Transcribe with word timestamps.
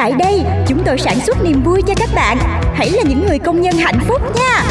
Tại 0.00 0.12
đây, 0.18 0.42
chúng 0.66 0.82
tôi 0.86 0.98
sản 0.98 1.20
xuất 1.20 1.44
niềm 1.44 1.62
vui 1.62 1.82
cho 1.86 1.94
các 1.96 2.10
bạn. 2.14 2.38
Hãy 2.74 2.90
là 2.90 3.02
những 3.08 3.26
người 3.26 3.38
công 3.38 3.60
nhân 3.60 3.74
hạnh 3.74 4.00
phúc 4.08 4.20
nha. 4.36 4.64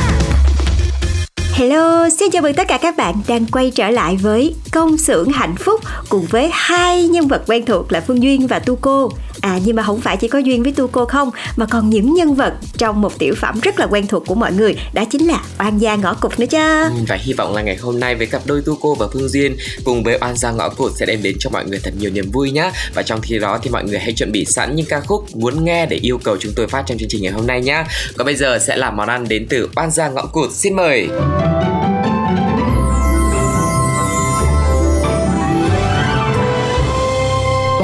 Hello, 1.54 2.10
xin 2.10 2.32
chào 2.32 2.42
mừng 2.42 2.54
tất 2.54 2.68
cả 2.68 2.78
các 2.82 2.98
bạn 2.98 3.16
đang 3.28 3.46
quay 3.46 3.72
trở 3.76 3.90
lại 3.90 4.18
với 4.22 4.56
Công 4.72 4.98
xưởng 4.98 5.30
hạnh 5.30 5.56
phúc 5.60 5.82
cùng 6.10 6.26
với 6.30 6.50
hai 6.54 7.08
nhân 7.08 7.28
vật 7.28 7.44
quen 7.48 7.66
thuộc 7.66 7.92
là 7.92 8.02
Phương 8.02 8.24
Duyên 8.24 8.48
và 8.48 8.60
Tu 8.60 8.76
Cô. 8.76 9.12
À 9.42 9.60
nhưng 9.66 9.76
mà 9.76 9.84
không 9.84 10.02
phải 10.02 10.18
chỉ 10.18 10.28
có 10.28 10.40
Duyên 10.40 10.64
với 10.64 10.72
Tu 10.72 10.88
Cô 10.88 11.06
không 11.06 11.32
mà 11.56 11.66
còn 11.66 11.90
những 11.90 12.14
nhân 12.14 12.36
vật 12.36 12.54
trong 12.78 13.02
một 13.02 13.20
tiểu 13.20 13.34
phẩm 13.38 13.60
rất 13.60 13.80
là 13.80 13.88
quen 13.88 14.08
thuộc 14.08 14.24
của 14.28 14.36
mọi 14.36 14.52
người 14.54 14.76
đó 14.94 15.04
chính 15.12 15.28
là 15.28 15.44
Oan 15.60 15.78
gia 15.78 15.96
ngõ 15.96 16.14
cụt 16.14 16.40
nữa 16.40 16.46
chứ. 16.46 16.58
Ừ, 16.84 16.90
Và 17.08 17.18
hy 17.22 17.34
vọng 17.34 17.56
là 17.56 17.62
ngày 17.62 17.76
hôm 17.76 18.00
nay 18.00 18.16
với 18.16 18.28
cặp 18.28 18.42
đôi 18.46 18.62
Tu 18.66 18.78
Cô 18.82 18.96
và 18.96 19.08
Phương 19.14 19.30
Duyên 19.30 19.56
cùng 19.84 20.04
với 20.04 20.18
Oan 20.22 20.36
Gia 20.38 20.52
Ngõ 20.52 20.70
Cụt 20.70 20.92
sẽ 20.96 21.06
đem 21.06 21.24
đến 21.24 21.36
cho 21.40 21.50
mọi 21.50 21.66
người 21.66 21.80
thật 21.84 21.94
nhiều 22.00 22.12
niềm 22.12 22.32
vui 22.32 22.52
nhá. 22.52 22.72
Và 22.94 23.04
trong 23.04 23.22
khi 23.22 23.40
đó 23.40 23.60
thì 23.64 23.70
mọi 23.70 23.84
người 23.84 24.00
hãy 24.00 24.14
chuẩn 24.14 24.32
bị 24.32 24.46
sẵn 24.46 24.76
những 24.76 24.86
ca 24.86 25.00
khúc 25.00 25.36
muốn 25.36 25.66
nghe 25.66 25.86
để 25.86 25.98
yêu 26.02 26.18
cầu 26.24 26.38
chúng 26.40 26.54
tôi 26.56 26.68
phát 26.68 26.84
trong 26.88 26.98
chương 26.98 27.10
trình 27.10 27.22
ngày 27.22 27.32
hôm 27.32 27.48
nay 27.48 27.62
nhá. 27.62 27.86
Còn 28.18 28.26
bây 28.26 28.36
giờ 28.36 28.60
sẽ 28.60 28.78
là 28.78 28.92
món 28.92 29.08
ăn 29.08 29.28
đến 29.28 29.48
từ 29.50 29.70
Oan 29.76 29.92
Gia 29.92 30.10
Ngõ 30.10 30.26
Cụt. 30.26 30.52
Xin 30.52 30.76
mời. 30.76 31.08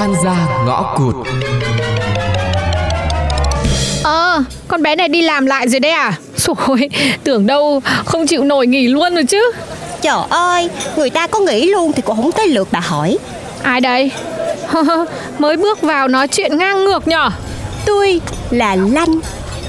Oan 0.06 0.16
gia 0.24 0.48
ngõ 0.66 0.96
cụt. 0.98 1.16
Ờ, 4.04 4.44
con 4.68 4.82
bé 4.82 4.96
này 4.96 5.08
đi 5.08 5.22
làm 5.22 5.46
lại 5.46 5.68
rồi 5.68 5.80
đấy 5.80 5.92
à? 5.92 6.14
Rồi, 6.36 6.90
tưởng 7.24 7.48
đâu 7.48 7.82
không 8.06 8.28
chịu 8.28 8.44
nổi 8.44 8.68
nghỉ 8.68 8.88
luôn 8.88 9.16
rồi 9.16 9.24
chứ 9.24 9.52
Trời 10.02 10.18
ơi, 10.30 10.70
người 10.96 11.10
ta 11.10 11.28
có 11.28 11.40
nghĩ 11.40 11.70
luôn 11.70 11.92
thì 11.94 12.02
cũng 12.02 12.16
không 12.16 12.32
tới 12.32 12.48
lượt 12.48 12.68
bà 12.72 12.80
hỏi 12.80 13.18
Ai 13.64 13.82
đây? 13.82 14.12
Mới 15.40 15.58
bước 15.58 15.82
vào 15.82 16.08
nói 16.08 16.28
chuyện 16.28 16.58
ngang 16.58 16.86
ngược 16.86 17.08
nhở 17.08 17.30
Tôi 17.86 18.22
là 18.50 18.76
Lanh, 18.76 19.20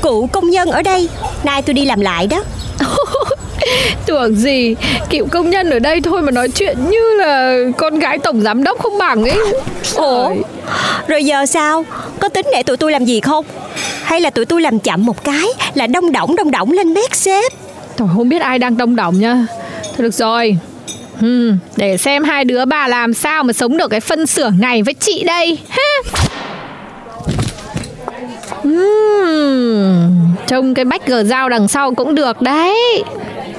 cụ 0.00 0.28
công 0.32 0.50
nhân 0.50 0.70
ở 0.70 0.82
đây 0.82 1.08
Nay 1.44 1.62
tôi 1.62 1.74
đi 1.74 1.84
làm 1.84 2.00
lại 2.00 2.26
đó 2.26 2.42
Tưởng 4.06 4.36
gì, 4.36 4.74
cựu 5.10 5.26
công 5.26 5.50
nhân 5.50 5.70
ở 5.70 5.78
đây 5.78 6.00
thôi 6.00 6.22
mà 6.22 6.30
nói 6.30 6.48
chuyện 6.48 6.76
như 6.90 7.14
là 7.18 7.58
con 7.76 7.98
gái 7.98 8.18
tổng 8.18 8.40
giám 8.40 8.64
đốc 8.64 8.78
không 8.78 8.98
bằng 8.98 9.24
ấy. 9.24 9.38
Ủa, 9.94 10.30
rồi 11.08 11.24
giờ 11.24 11.46
sao? 11.46 11.84
Có 12.20 12.28
tính 12.28 12.46
để 12.52 12.62
tụi 12.62 12.76
tôi 12.76 12.92
làm 12.92 13.04
gì 13.04 13.20
không? 13.20 13.44
Hay 14.02 14.20
là 14.20 14.30
tụi 14.30 14.44
tôi 14.44 14.60
làm 14.62 14.78
chậm 14.78 15.06
một 15.06 15.24
cái 15.24 15.46
là 15.74 15.86
đông 15.86 16.12
đỏng 16.12 16.36
đông 16.36 16.50
đỏng 16.50 16.72
lên 16.72 16.94
mét 16.94 17.16
sếp 17.16 17.52
Tôi 17.96 18.08
không 18.16 18.28
biết 18.28 18.42
ai 18.42 18.58
đang 18.58 18.76
đông 18.76 18.96
đỏng 18.96 19.20
nha. 19.20 19.46
Thôi 19.82 19.98
được 19.98 20.14
rồi. 20.14 20.58
Hmm, 21.20 21.58
để 21.76 21.96
xem 21.96 22.24
hai 22.24 22.44
đứa 22.44 22.64
bà 22.64 22.88
làm 22.88 23.14
sao 23.14 23.42
mà 23.42 23.52
sống 23.52 23.76
được 23.76 23.88
cái 23.88 24.00
phân 24.00 24.26
xưởng 24.26 24.60
này 24.60 24.82
với 24.82 24.94
chị 24.94 25.24
đây. 25.24 25.58
Ha. 25.68 25.82
Uhm, 28.68 30.34
trông 30.46 30.74
cái 30.74 30.84
bách 30.84 31.06
gờ 31.06 31.24
dao 31.24 31.48
đằng 31.48 31.68
sau 31.68 31.94
cũng 31.94 32.14
được 32.14 32.42
đấy 32.42 33.04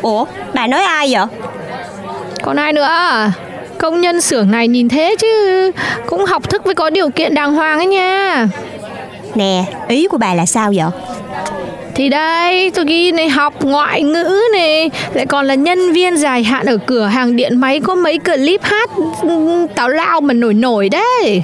Ủa, 0.02 0.26
bà 0.54 0.68
nói 0.68 0.82
ai 0.82 1.08
vậy? 1.12 1.26
Còn 2.44 2.58
ai 2.58 2.74
nữa 2.74 2.90
Công 3.78 4.02
nhân 4.02 4.22
xưởng 4.22 4.52
này 4.52 4.68
nhìn 4.68 4.90
thế 4.90 5.16
chứ 5.20 5.72
Cũng 6.06 6.26
học 6.26 6.50
thức 6.50 6.66
với 6.66 6.76
có 6.76 6.90
điều 6.90 7.10
kiện 7.10 7.34
đàng 7.34 7.54
hoàng 7.54 7.80
ấy 7.80 7.88
nha 7.88 8.48
Nè, 9.36 9.64
ý 9.88 10.08
của 10.08 10.18
bà 10.18 10.34
là 10.34 10.46
sao 10.46 10.74
vậy? 10.76 10.86
Thì 11.96 12.10
đây 12.10 12.72
tôi 12.72 12.86
ghi 12.86 13.12
này 13.12 13.30
học 13.30 13.54
ngoại 13.64 14.04
ngữ 14.04 14.40
này 14.54 14.90
Lại 15.14 15.26
còn 15.26 15.46
là 15.46 15.56
nhân 15.56 15.94
viên 15.94 16.18
dài 16.18 16.44
hạn 16.44 16.66
ở 16.66 16.78
cửa 16.86 17.06
hàng 17.06 17.36
điện 17.36 17.58
máy 17.58 17.80
Có 17.80 17.96
mấy 17.96 18.20
clip 18.20 18.64
hát 18.64 18.90
tào 19.76 19.90
lao 19.90 20.22
mà 20.22 20.34
nổi 20.34 20.54
nổi 20.54 20.90
đấy 20.90 21.44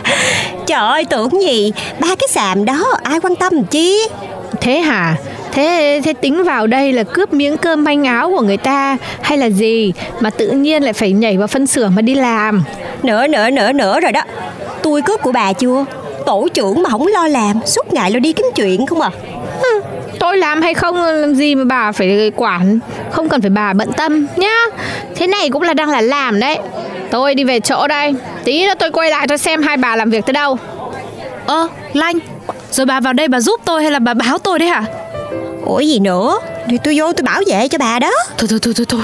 Trời 0.66 0.80
ơi, 0.80 1.04
tưởng 1.10 1.42
gì 1.42 1.72
Ba 2.00 2.08
cái 2.08 2.28
xàm 2.30 2.64
đó, 2.64 2.84
ai 3.02 3.20
quan 3.20 3.36
tâm 3.36 3.64
chi 3.64 3.98
Thế 4.60 4.80
hả? 4.80 5.16
Thế 5.52 6.00
thế 6.04 6.12
tính 6.12 6.44
vào 6.44 6.66
đây 6.66 6.92
là 6.92 7.02
cướp 7.02 7.32
miếng 7.32 7.56
cơm 7.56 7.84
manh 7.84 8.04
áo 8.04 8.30
của 8.30 8.42
người 8.42 8.56
ta 8.56 8.96
hay 9.22 9.38
là 9.38 9.46
gì 9.46 9.92
mà 10.20 10.30
tự 10.30 10.50
nhiên 10.50 10.82
lại 10.82 10.92
phải 10.92 11.12
nhảy 11.12 11.36
vào 11.36 11.46
phân 11.46 11.66
xưởng 11.66 11.94
mà 11.94 12.02
đi 12.02 12.14
làm? 12.14 12.64
Nữa, 13.02 13.26
nữa, 13.26 13.50
nữa, 13.50 13.72
nữa 13.72 14.00
rồi 14.00 14.12
đó 14.12 14.22
Tôi 14.82 15.02
cướp 15.02 15.22
của 15.22 15.32
bà 15.32 15.52
chưa? 15.52 15.84
Tổ 16.26 16.48
trưởng 16.54 16.82
mà 16.82 16.90
không 16.90 17.06
lo 17.06 17.28
làm 17.28 17.60
Suốt 17.66 17.92
ngày 17.92 18.10
lo 18.10 18.18
đi 18.18 18.32
kiếm 18.32 18.46
chuyện 18.54 18.86
không 18.86 19.00
à 19.00 19.10
Tôi 20.18 20.36
làm 20.36 20.62
hay 20.62 20.74
không 20.74 20.96
làm 20.96 21.34
gì 21.34 21.54
mà 21.54 21.64
bà 21.64 21.92
phải 21.92 22.32
quản 22.36 22.78
Không 23.10 23.28
cần 23.28 23.40
phải 23.40 23.50
bà 23.50 23.72
bận 23.72 23.92
tâm 23.96 24.26
nhá 24.36 24.56
Thế 25.14 25.26
này 25.26 25.50
cũng 25.50 25.62
là 25.62 25.74
đang 25.74 25.90
là 25.90 26.00
làm 26.00 26.40
đấy 26.40 26.58
Tôi 27.10 27.34
đi 27.34 27.44
về 27.44 27.60
chỗ 27.60 27.86
đây 27.86 28.14
Tí 28.44 28.66
nữa 28.66 28.74
tôi 28.78 28.90
quay 28.90 29.10
lại 29.10 29.28
tôi 29.28 29.38
xem 29.38 29.62
hai 29.62 29.76
bà 29.76 29.96
làm 29.96 30.10
việc 30.10 30.26
tới 30.26 30.32
đâu 30.32 30.58
Ơ, 31.46 31.68
Lanh, 31.92 32.18
rồi 32.70 32.86
bà 32.86 33.00
vào 33.00 33.12
đây 33.12 33.28
bà 33.28 33.40
giúp 33.40 33.60
tôi 33.64 33.82
hay 33.82 33.90
là 33.90 33.98
bà 33.98 34.14
báo 34.14 34.38
tôi 34.38 34.58
đấy 34.58 34.68
hả? 34.68 34.84
Ủa 35.70 35.80
gì 35.80 35.98
nữa? 35.98 36.38
Thì 36.68 36.78
tôi 36.84 36.94
vô 36.98 37.12
tôi 37.12 37.22
bảo 37.22 37.40
vệ 37.46 37.68
cho 37.68 37.78
bà 37.78 37.98
đó. 37.98 38.10
Thôi 38.38 38.48
thôi 38.50 38.58
thôi 38.62 38.74
thôi 38.76 38.86
thôi. 38.88 39.02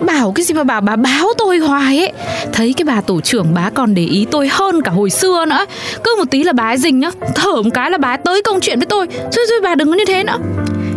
Bảo 0.00 0.32
cái 0.32 0.44
gì 0.44 0.54
mà 0.54 0.64
bảo 0.64 0.80
bà 0.80 0.96
báo 0.96 1.26
tôi 1.38 1.58
hoài 1.58 1.98
ấy. 1.98 2.12
Thấy 2.52 2.72
cái 2.76 2.84
bà 2.84 3.00
tổ 3.00 3.20
trưởng 3.20 3.54
bà 3.54 3.70
còn 3.70 3.94
để 3.94 4.02
ý 4.02 4.26
tôi 4.30 4.48
hơn 4.52 4.82
cả 4.82 4.90
hồi 4.90 5.10
xưa 5.10 5.44
nữa. 5.44 5.66
Cứ 6.04 6.14
một 6.18 6.24
tí 6.30 6.44
là 6.44 6.52
bà 6.52 6.64
ấy 6.64 6.76
rình 6.76 6.98
nhá. 6.98 7.10
Thở 7.34 7.62
một 7.62 7.70
cái 7.74 7.90
là 7.90 7.98
bà 7.98 8.08
ấy 8.08 8.18
tới 8.24 8.42
công 8.42 8.60
chuyện 8.60 8.78
với 8.78 8.86
tôi. 8.86 9.06
Thôi 9.06 9.46
thôi 9.48 9.60
bà 9.62 9.74
đừng 9.74 9.88
có 9.88 9.94
như 9.94 10.04
thế 10.04 10.24
nữa. 10.24 10.38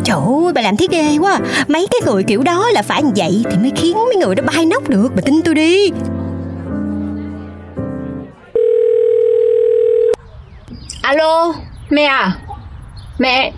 Trời 0.03 0.17
ơi 0.17 0.53
bà 0.55 0.61
làm 0.61 0.77
thế 0.77 0.87
ghê 0.91 1.17
quá. 1.19 1.39
Mấy 1.67 1.87
cái 1.91 1.99
người 2.05 2.23
kiểu 2.23 2.43
đó 2.43 2.69
là 2.73 2.81
phải 2.81 3.03
như 3.03 3.11
vậy 3.15 3.43
Thì 3.51 3.57
mới 3.57 3.71
khiến 3.75 3.97
mấy 3.97 4.15
người 4.15 4.35
đó 4.35 4.43
bay 4.55 4.65
nóc 4.65 4.89
được. 4.89 5.09
Bà 5.15 5.21
tin 5.25 5.41
tôi 5.41 5.55
đi. 5.55 5.91
Alo, 11.01 11.53
mẹ 11.89 12.03
à? 12.03 12.37
Mẹ, 13.19 13.51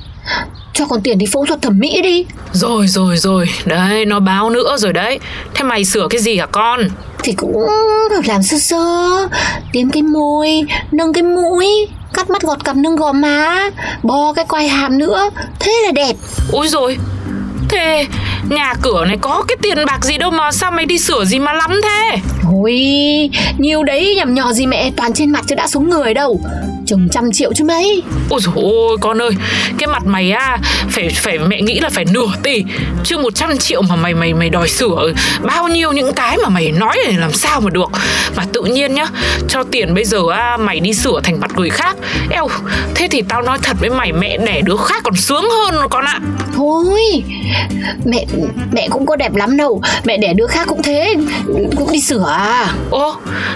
cho 0.73 0.85
con 0.85 1.01
tiền 1.01 1.17
đi 1.17 1.25
phẫu 1.25 1.45
thuật 1.45 1.61
thẩm 1.61 1.79
mỹ 1.79 2.01
đi. 2.01 2.25
Rồi 2.51 2.88
rồi 2.88 3.17
rồi. 3.17 3.50
Đấy 3.66 4.06
nó 4.06 4.19
báo 4.19 4.50
nữa 4.50 4.78
rồi 4.78 4.94
đấy. 4.94 5.19
Thế 5.53 5.63
mày 5.63 5.85
sửa 5.85 6.07
cái 6.09 6.22
gì 6.22 6.38
hả 6.38 6.45
con? 6.45 6.81
Thì 7.23 7.34
cũng 7.34 7.67
làm 8.25 8.44
sơ 8.44 8.57
sơ, 8.57 9.28
tiêm 9.72 9.89
cái 9.89 10.03
môi, 10.03 10.63
nâng 10.91 11.13
cái 11.13 11.23
mũi, 11.23 11.88
cắt 12.13 12.29
mắt 12.29 12.41
gọt 12.41 12.63
cằm 12.63 12.81
nâng 12.81 12.95
gò 12.95 13.11
má, 13.11 13.69
bo 14.03 14.34
cái 14.34 14.45
quai 14.45 14.67
hàm 14.67 14.97
nữa, 14.97 15.29
thế 15.59 15.72
là 15.85 15.91
đẹp. 15.91 16.13
Ôi 16.51 16.67
rồi 16.67 16.97
Thế 17.70 18.08
nhà 18.49 18.73
cửa 18.81 19.05
này 19.05 19.17
có 19.22 19.43
cái 19.47 19.58
tiền 19.61 19.85
bạc 19.87 20.05
gì 20.05 20.17
đâu 20.17 20.31
mà 20.31 20.52
sao 20.52 20.72
mày 20.72 20.85
đi 20.85 20.97
sửa 20.97 21.25
gì 21.25 21.40
mà 21.40 21.53
lắm 21.53 21.72
thế? 21.84 22.17
Ôi, 22.61 22.73
nhiều 23.58 23.84
đấy 23.84 24.14
nhầm 24.17 24.34
nhò 24.34 24.53
gì 24.53 24.66
mẹ, 24.66 24.91
toàn 24.97 25.14
trên 25.14 25.31
mặt 25.31 25.46
chứ 25.47 25.55
đã 25.55 25.67
xuống 25.67 25.90
người 25.90 26.14
đâu. 26.14 26.40
Chừng 26.85 27.08
trăm 27.12 27.32
triệu 27.32 27.53
chứ 27.53 27.64
mấy. 27.64 28.03
Ôi 28.30 28.40
dồi 28.44 28.53
ôi 28.56 28.97
con 29.02 29.22
ơi 29.22 29.32
Cái 29.78 29.88
mặt 29.88 30.06
mày 30.06 30.32
à 30.32 30.58
Phải 30.90 31.09
phải 31.09 31.40
mẹ 31.40 31.62
nghĩ 31.62 31.80
là 31.80 31.90
phải 31.90 32.06
nửa 32.12 32.28
tỷ 32.44 32.64
Chứ 33.03 33.18
100 33.18 33.58
triệu 33.58 33.82
mà 33.82 33.96
mày 33.96 34.14
mày 34.14 34.34
mày 34.34 34.50
đòi 34.50 34.70
sửa 34.70 35.14
Bao 35.41 35.68
nhiêu 35.68 35.91
những 35.91 36.14
cái 36.14 36.38
mà 36.44 36.50
mày 36.50 36.72
nói 36.72 36.97
này 37.06 37.14
làm 37.14 37.34
sao 37.34 37.62
mà 37.62 37.70
được 37.70 37.90
Mà 38.35 38.44
tự 38.53 38.62
nhiên 38.62 38.94
nhá 38.94 39.06
Cho 39.50 39.64
tiền 39.64 39.94
bây 39.94 40.06
giờ 40.06 40.20
à, 40.32 40.58
mày 40.58 40.80
đi 40.80 40.94
sửa 40.94 41.22
thành 41.24 41.40
mặt 41.40 41.52
người 41.56 41.70
khác 41.70 41.96
Eo 42.30 42.47
Thế 42.96 43.08
thì 43.12 43.22
tao 43.22 43.41
nói 43.41 43.58
thật 43.62 43.78
với 43.80 43.90
mày 43.90 44.12
Mẹ 44.12 44.38
đẻ 44.38 44.62
đứa 44.62 44.78
khác 44.78 45.02
còn 45.03 45.16
sướng 45.16 45.46
hơn 45.50 45.88
con 45.90 46.06
ạ 46.06 46.20
Thôi, 46.56 47.24
mẹ 48.06 48.26
mẹ 48.72 48.88
cũng 48.91 49.06
có 49.06 49.16
đẹp 49.16 49.35
lắm 49.35 49.58
đâu. 49.58 49.82
Mẹ 50.03 50.18
đẻ 50.18 50.34
đứa 50.34 50.47
khác 50.47 50.68
cũng 50.68 50.82
thế, 50.84 51.16
cũng 51.76 51.91
đi 51.91 52.02
sửa 52.02 52.26
à. 52.28 52.74
Ô 52.90 53.16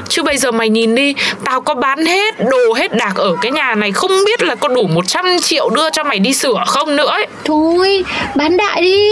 Chứ 0.10 0.24
bây 0.24 0.38
giờ 0.38 0.52
mày 0.52 0.70
nhìn 0.70 0.96
đi 0.96 1.16
Tao 1.46 1.62
có 1.62 1.76
bán 1.76 2.06
hết 2.06 2.40
đồ 2.40 2.74
hết 2.76 2.96
đạc 2.96 3.17
ở 3.18 3.36
cái 3.42 3.52
nhà 3.52 3.76
này 3.76 3.92
không 3.92 4.12
biết 4.26 4.44
là 4.44 4.56
có 4.56 4.68
đủ 4.68 4.88
100 4.88 5.26
triệu 5.42 5.70
đưa 5.70 5.90
cho 5.90 6.04
mày 6.04 6.20
đi 6.20 6.34
sửa 6.34 6.64
không 6.68 6.96
nữa 6.96 7.08
ấy. 7.08 7.28
Thôi, 7.46 8.04
bán 8.36 8.58
đại 8.58 8.82
đi. 8.82 9.10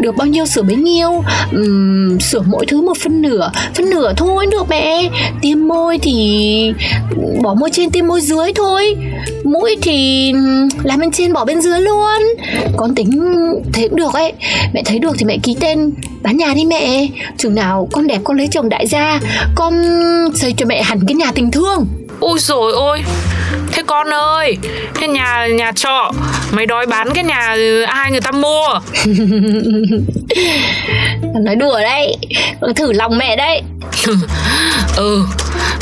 Được 0.00 0.16
bao 0.16 0.26
nhiêu 0.26 0.46
sửa 0.46 0.62
bấy 0.62 0.76
nhiêu. 0.76 1.24
Ừm, 1.52 2.20
Sửa 2.20 2.40
mỗi 2.46 2.66
thứ 2.66 2.82
một 2.82 2.96
phân 3.04 3.22
nửa. 3.22 3.50
Phân 3.74 3.90
nửa 3.90 4.12
thôi 4.16 4.46
được 4.46 4.68
mẹ. 4.68 5.10
Tiêm 5.42 5.68
môi 5.68 5.98
thì 5.98 6.72
bỏ 7.42 7.54
môi 7.54 7.70
trên 7.70 7.90
tiêm 7.90 8.06
môi 8.06 8.20
dưới 8.20 8.52
thôi. 8.52 8.96
Mũi 9.44 9.76
thì 9.82 10.32
làm 10.82 11.00
bên 11.00 11.10
trên 11.10 11.32
bỏ 11.32 11.44
bên 11.44 11.60
dưới 11.60 11.80
luôn. 11.80 12.22
Con 12.76 12.94
tính 12.94 13.10
thế 13.72 13.88
cũng 13.88 13.96
được 13.96 14.14
ấy. 14.14 14.32
Mẹ 14.74 14.82
thấy 14.86 14.98
được 14.98 15.16
thì 15.18 15.24
mẹ 15.24 15.38
ký 15.42 15.56
tên 15.60 15.92
bán 16.22 16.36
nhà 16.36 16.54
đi 16.54 16.64
mẹ. 16.64 17.08
Chừng 17.38 17.54
nào 17.54 17.88
con 17.92 18.06
đẹp 18.06 18.20
con 18.24 18.36
lấy 18.36 18.48
chồng 18.50 18.68
đại 18.68 18.86
gia 18.86 19.20
Con 19.54 19.74
xây 20.34 20.54
cho 20.56 20.66
mẹ 20.66 20.82
hẳn 20.82 21.00
cái 21.06 21.14
nhà 21.14 21.32
tình 21.34 21.50
thương. 21.50 21.86
Ôi 22.20 22.38
rồi 22.38 22.72
ôi 22.72 23.02
Thế 23.76 23.82
con 23.86 24.14
ơi 24.14 24.56
Thế 24.94 25.08
nhà 25.08 25.46
nhà 25.46 25.72
trọ 25.72 26.12
Mày 26.52 26.66
đói 26.66 26.86
bán 26.86 27.08
cái 27.14 27.24
nhà 27.24 27.52
ừ, 27.54 27.82
ai 27.82 28.10
người 28.10 28.20
ta 28.20 28.30
mua? 28.30 28.68
Nói 31.40 31.56
đùa 31.56 31.78
đấy 31.80 32.16
Thử 32.76 32.92
lòng 32.92 33.18
mẹ 33.18 33.36
đấy. 33.36 33.62
Ừ 34.96 35.22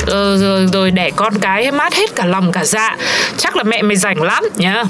ờ, 0.07 0.39
rồi, 0.39 0.67
rồi 0.73 0.91
để 0.91 1.11
con 1.17 1.35
cái 1.41 1.73
mát 1.73 1.95
hết 1.95 2.17
cả 2.17 2.25
lòng 2.25 2.53
cả 2.53 2.65
dạ. 2.65 2.97
Chắc 3.37 3.57
là 3.57 3.63
mẹ 3.63 3.83
mày 3.83 3.97
rảnh 3.97 4.23
lắm 4.23 4.45
nhá. 4.57 4.85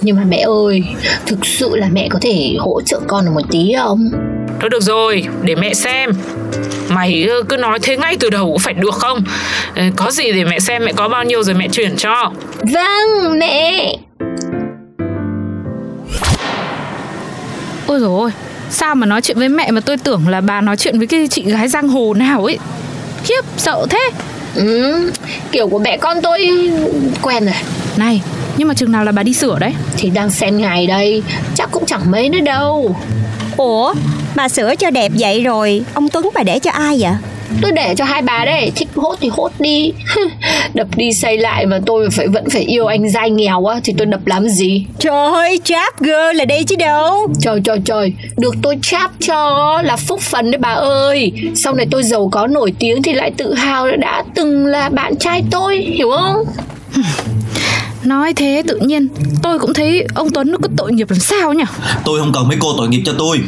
Nhưng 0.00 0.16
mà 0.16 0.22
mẹ 0.28 0.44
ơi 0.66 0.84
Thực 1.26 1.46
sự 1.46 1.76
là 1.76 1.88
mẹ 1.92 2.08
có 2.10 2.18
thể 2.22 2.54
hỗ 2.58 2.80
trợ 2.86 3.00
con 3.08 3.24
được 3.24 3.30
một 3.34 3.46
tí 3.50 3.74
không 3.78 4.10
Thôi 4.60 4.70
được 4.70 4.82
rồi 4.82 5.24
để 5.42 5.54
mẹ 5.54 5.74
xem. 5.74 6.10
Mày 6.88 7.26
ờ, 7.30 7.42
cứ 7.48 7.56
nói 7.56 7.78
thế 7.82 7.96
ngay 7.96 8.16
từ 8.20 8.30
đầu 8.30 8.46
cũng 8.46 8.58
phải 8.58 8.74
được 8.74 8.94
không? 8.94 9.24
Ờ, 9.76 9.82
Có 9.96 10.10
gì 10.10 10.32
để 10.32 10.44
mẹ 10.44 10.60
xem 10.60 10.84
mẹ 10.84 10.92
có 10.96 11.08
bao 11.08 11.24
nhiêu 11.24 11.42
rồi 11.42 11.54
mẹ 11.54 11.68
chuyển 11.68 11.96
cho. 11.96 12.32
Vâng 12.58 13.38
mẹ. 13.38 13.96
Ôi 17.86 18.00
dồi 18.00 18.20
ôi 18.20 18.30
Sao 18.70 18.94
mà 18.94 19.06
nói 19.06 19.20
chuyện 19.22 19.38
với 19.38 19.48
mẹ 19.48 19.70
mà 19.70 19.80
tôi 19.80 19.96
tưởng 19.96 20.28
là 20.28 20.40
bà 20.40 20.60
nói 20.60 20.76
chuyện 20.76 20.98
với 20.98 21.06
cái 21.06 21.28
chị 21.30 21.42
gái 21.42 21.68
giang 21.68 21.88
hồ 21.88 22.14
nào 22.14 22.44
ấy? 22.44 22.58
Khiếp 23.24 23.44
sợ 23.56 23.86
thế. 23.90 24.10
Ừ, 24.54 25.10
Kiểu 25.52 25.68
của 25.68 25.78
mẹ 25.78 25.96
con 25.96 26.16
tôi 26.22 26.70
quen 27.22 27.44
rồi. 27.44 27.54
Này 27.96 28.22
nhưng 28.56 28.68
mà 28.68 28.74
chừng 28.74 28.92
nào 28.92 29.04
là 29.04 29.12
bà 29.12 29.22
đi 29.22 29.34
sửa 29.34 29.58
đấy? 29.58 29.72
Thì 29.98 30.10
đang 30.10 30.30
xem 30.30 30.58
ngày 30.58 30.86
đây 30.86 31.22
Chắc 31.54 31.68
cũng 31.72 31.86
chẳng 31.86 32.10
mấy 32.10 32.28
nữa 32.28 32.40
đâu. 32.40 32.96
Ủa 33.56 33.94
mà 34.34 34.48
sửa 34.48 34.74
cho 34.74 34.90
đẹp 34.90 35.12
vậy 35.18 35.42
rồi 35.42 35.82
Ông 35.94 36.08
Tuấn 36.08 36.28
bà 36.34 36.42
để 36.42 36.58
cho 36.58 36.70
ai 36.70 36.96
vậy? 37.00 37.12
Tôi 37.62 37.72
để 37.72 37.94
cho 37.96 38.04
hai 38.04 38.22
bà 38.22 38.44
đấy 38.44 38.72
Thích 38.76 38.88
hốt 38.96 39.16
thì 39.20 39.28
hốt 39.28 39.52
đi. 39.58 39.92
Đập 40.74 40.86
đi 40.96 41.12
xây 41.12 41.38
lại 41.38 41.66
mà 41.66 41.80
tôi 41.86 42.10
phải 42.10 42.28
vẫn 42.28 42.50
phải 42.50 42.62
yêu 42.62 42.86
anh 42.86 43.10
dai 43.10 43.30
nghèo 43.30 43.64
á 43.66 43.80
Thì 43.84 43.94
tôi 43.98 44.06
đập 44.06 44.26
làm 44.26 44.48
gì? 44.48 44.86
Trời 44.98 45.32
ơi 45.32 45.60
trap 45.64 46.00
girl 46.00 46.34
là 46.34 46.44
đây 46.44 46.64
chứ 46.64 46.76
đâu. 46.76 47.28
Trời 47.40 47.60
trời 47.64 47.80
trời 47.84 48.12
Được 48.36 48.54
tôi 48.62 48.78
cháp 48.82 49.10
cho 49.20 49.82
là 49.84 49.96
phúc 49.96 50.20
phần 50.20 50.50
đấy 50.50 50.58
bà 50.58 50.68
ơi. 50.72 51.32
Sau 51.54 51.74
này 51.74 51.86
tôi 51.90 52.02
giàu 52.02 52.28
có 52.32 52.46
nổi 52.46 52.72
tiếng 52.78 53.02
Thì 53.02 53.12
lại 53.12 53.30
tự 53.36 53.54
hào 53.54 53.96
đã 53.96 54.24
từng 54.34 54.66
là 54.66 54.88
bạn 54.88 55.16
trai 55.16 55.42
tôi 55.50 55.76
Hiểu 55.76 56.10
không? 56.10 56.44
Nói 58.04 58.32
thế 58.34 58.62
tự 58.66 58.76
nhiên 58.76 59.08
Tôi 59.42 59.58
cũng 59.58 59.74
thấy 59.74 60.04
ông 60.14 60.30
Tuấn 60.30 60.50
nó 60.50 60.58
có 60.62 60.68
tội 60.76 60.92
nghiệp 60.92 61.10
làm 61.10 61.20
sao 61.20 61.52
nhỉ? 61.52 61.64
Tôi 62.04 62.20
không 62.20 62.32
cần 62.34 62.48
mấy 62.48 62.56
cô 62.60 62.74
tội 62.76 62.88
nghiệp 62.88 63.02
cho 63.06 63.12
tôi 63.18 63.40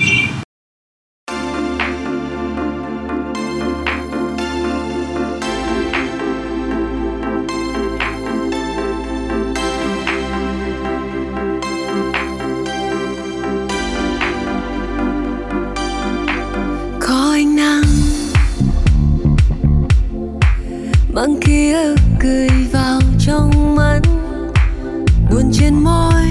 buồn 25.33 25.51
trên 25.53 25.75
môi. 25.75 26.23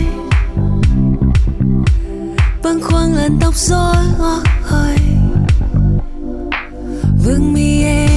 Bâng 2.63 2.81
khuâng 2.81 3.13
làn 3.13 3.38
tóc 3.42 3.56
rối 3.56 4.06
ngót 4.19 4.44
hơi. 4.63 4.98
Vương 7.25 7.53
mi 7.53 7.83
em 7.83 8.11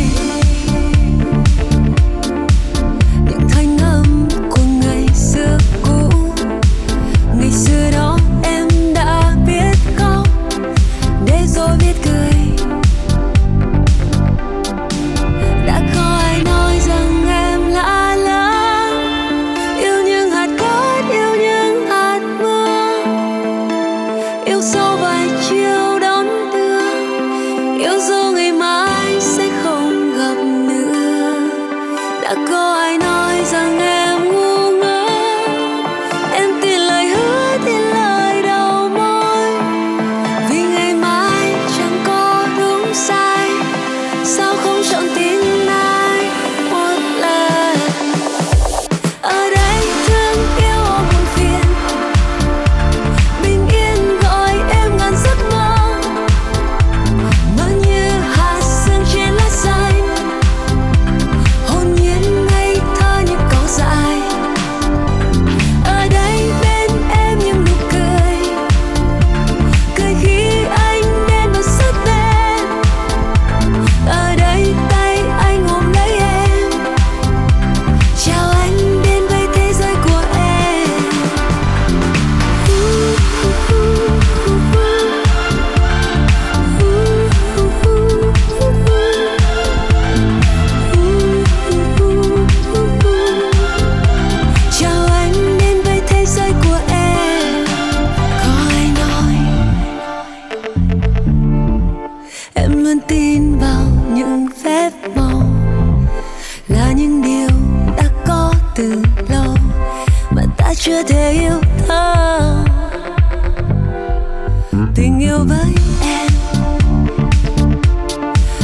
tình 114.94 115.18
yêu 115.18 115.38
với 115.44 115.74
em. 116.02 116.30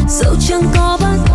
Dẫu 0.09 0.35
chẳng 0.41 0.63
có 0.75 0.99
bất 1.01 1.30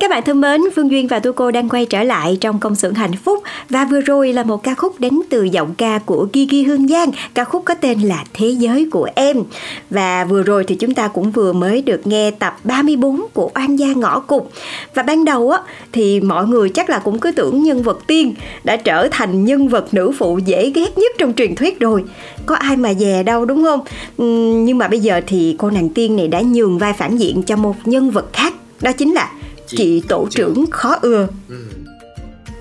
các 0.00 0.10
bạn 0.10 0.22
thân 0.26 0.40
mến, 0.40 0.60
Phương 0.76 0.90
Duyên 0.90 1.06
và 1.06 1.18
Tu 1.18 1.32
Cô 1.32 1.50
đang 1.50 1.68
quay 1.68 1.86
trở 1.86 2.02
lại 2.02 2.38
trong 2.40 2.58
công 2.58 2.74
xưởng 2.74 2.94
hạnh 2.94 3.16
phúc 3.24 3.42
và 3.68 3.84
vừa 3.84 4.00
rồi 4.00 4.32
là 4.32 4.42
một 4.42 4.62
ca 4.62 4.74
khúc 4.74 5.00
đến 5.00 5.20
từ 5.30 5.42
giọng 5.42 5.74
ca 5.74 5.98
của 5.98 6.28
Gigi 6.34 6.66
Hương 6.66 6.88
Giang, 6.88 7.10
ca 7.34 7.44
khúc 7.44 7.62
có 7.64 7.74
tên 7.74 8.00
là 8.00 8.24
Thế 8.34 8.48
giới 8.48 8.88
của 8.90 9.08
em. 9.14 9.36
Và 9.90 10.24
vừa 10.24 10.42
rồi 10.42 10.64
thì 10.64 10.74
chúng 10.74 10.94
ta 10.94 11.08
cũng 11.08 11.30
vừa 11.30 11.52
mới 11.52 11.82
được 11.82 12.06
nghe 12.06 12.30
tập 12.30 12.58
34 12.64 13.24
của 13.32 13.50
Oan 13.54 13.76
gia 13.76 13.92
ngõ 13.92 14.20
cục. 14.20 14.52
Và 14.94 15.02
ban 15.02 15.24
đầu 15.24 15.50
á 15.50 15.58
thì 15.92 16.20
mọi 16.20 16.46
người 16.46 16.68
chắc 16.68 16.90
là 16.90 16.98
cũng 16.98 17.18
cứ 17.18 17.32
tưởng 17.32 17.62
nhân 17.62 17.82
vật 17.82 17.98
tiên 18.06 18.34
đã 18.64 18.76
trở 18.76 19.08
thành 19.10 19.44
nhân 19.44 19.68
vật 19.68 19.94
nữ 19.94 20.12
phụ 20.18 20.38
dễ 20.38 20.70
ghét 20.74 20.98
nhất 20.98 21.12
trong 21.18 21.32
truyền 21.32 21.54
thuyết 21.54 21.80
rồi. 21.80 22.04
Có 22.46 22.54
ai 22.54 22.76
mà 22.76 22.94
dè 22.94 23.22
đâu 23.22 23.44
đúng 23.44 23.64
không? 23.64 23.80
Nhưng 24.64 24.78
mà 24.78 24.88
bây 24.88 25.00
giờ 25.00 25.20
thì 25.26 25.56
cô 25.58 25.70
nàng 25.70 25.88
tiên 25.88 26.16
này 26.16 26.28
đã 26.28 26.40
nhường 26.40 26.78
vai 26.78 26.92
phản 26.92 27.16
diện 27.16 27.42
cho 27.42 27.56
một 27.56 27.74
nhân 27.84 28.10
vật 28.10 28.32
khác 28.32 28.54
đó 28.80 28.92
chính 28.92 29.14
là 29.14 29.30
chị, 29.76 30.02
tổ 30.08 30.28
trưởng 30.30 30.66
khó 30.70 30.98
ưa. 31.02 31.28
Ừ 31.48 31.56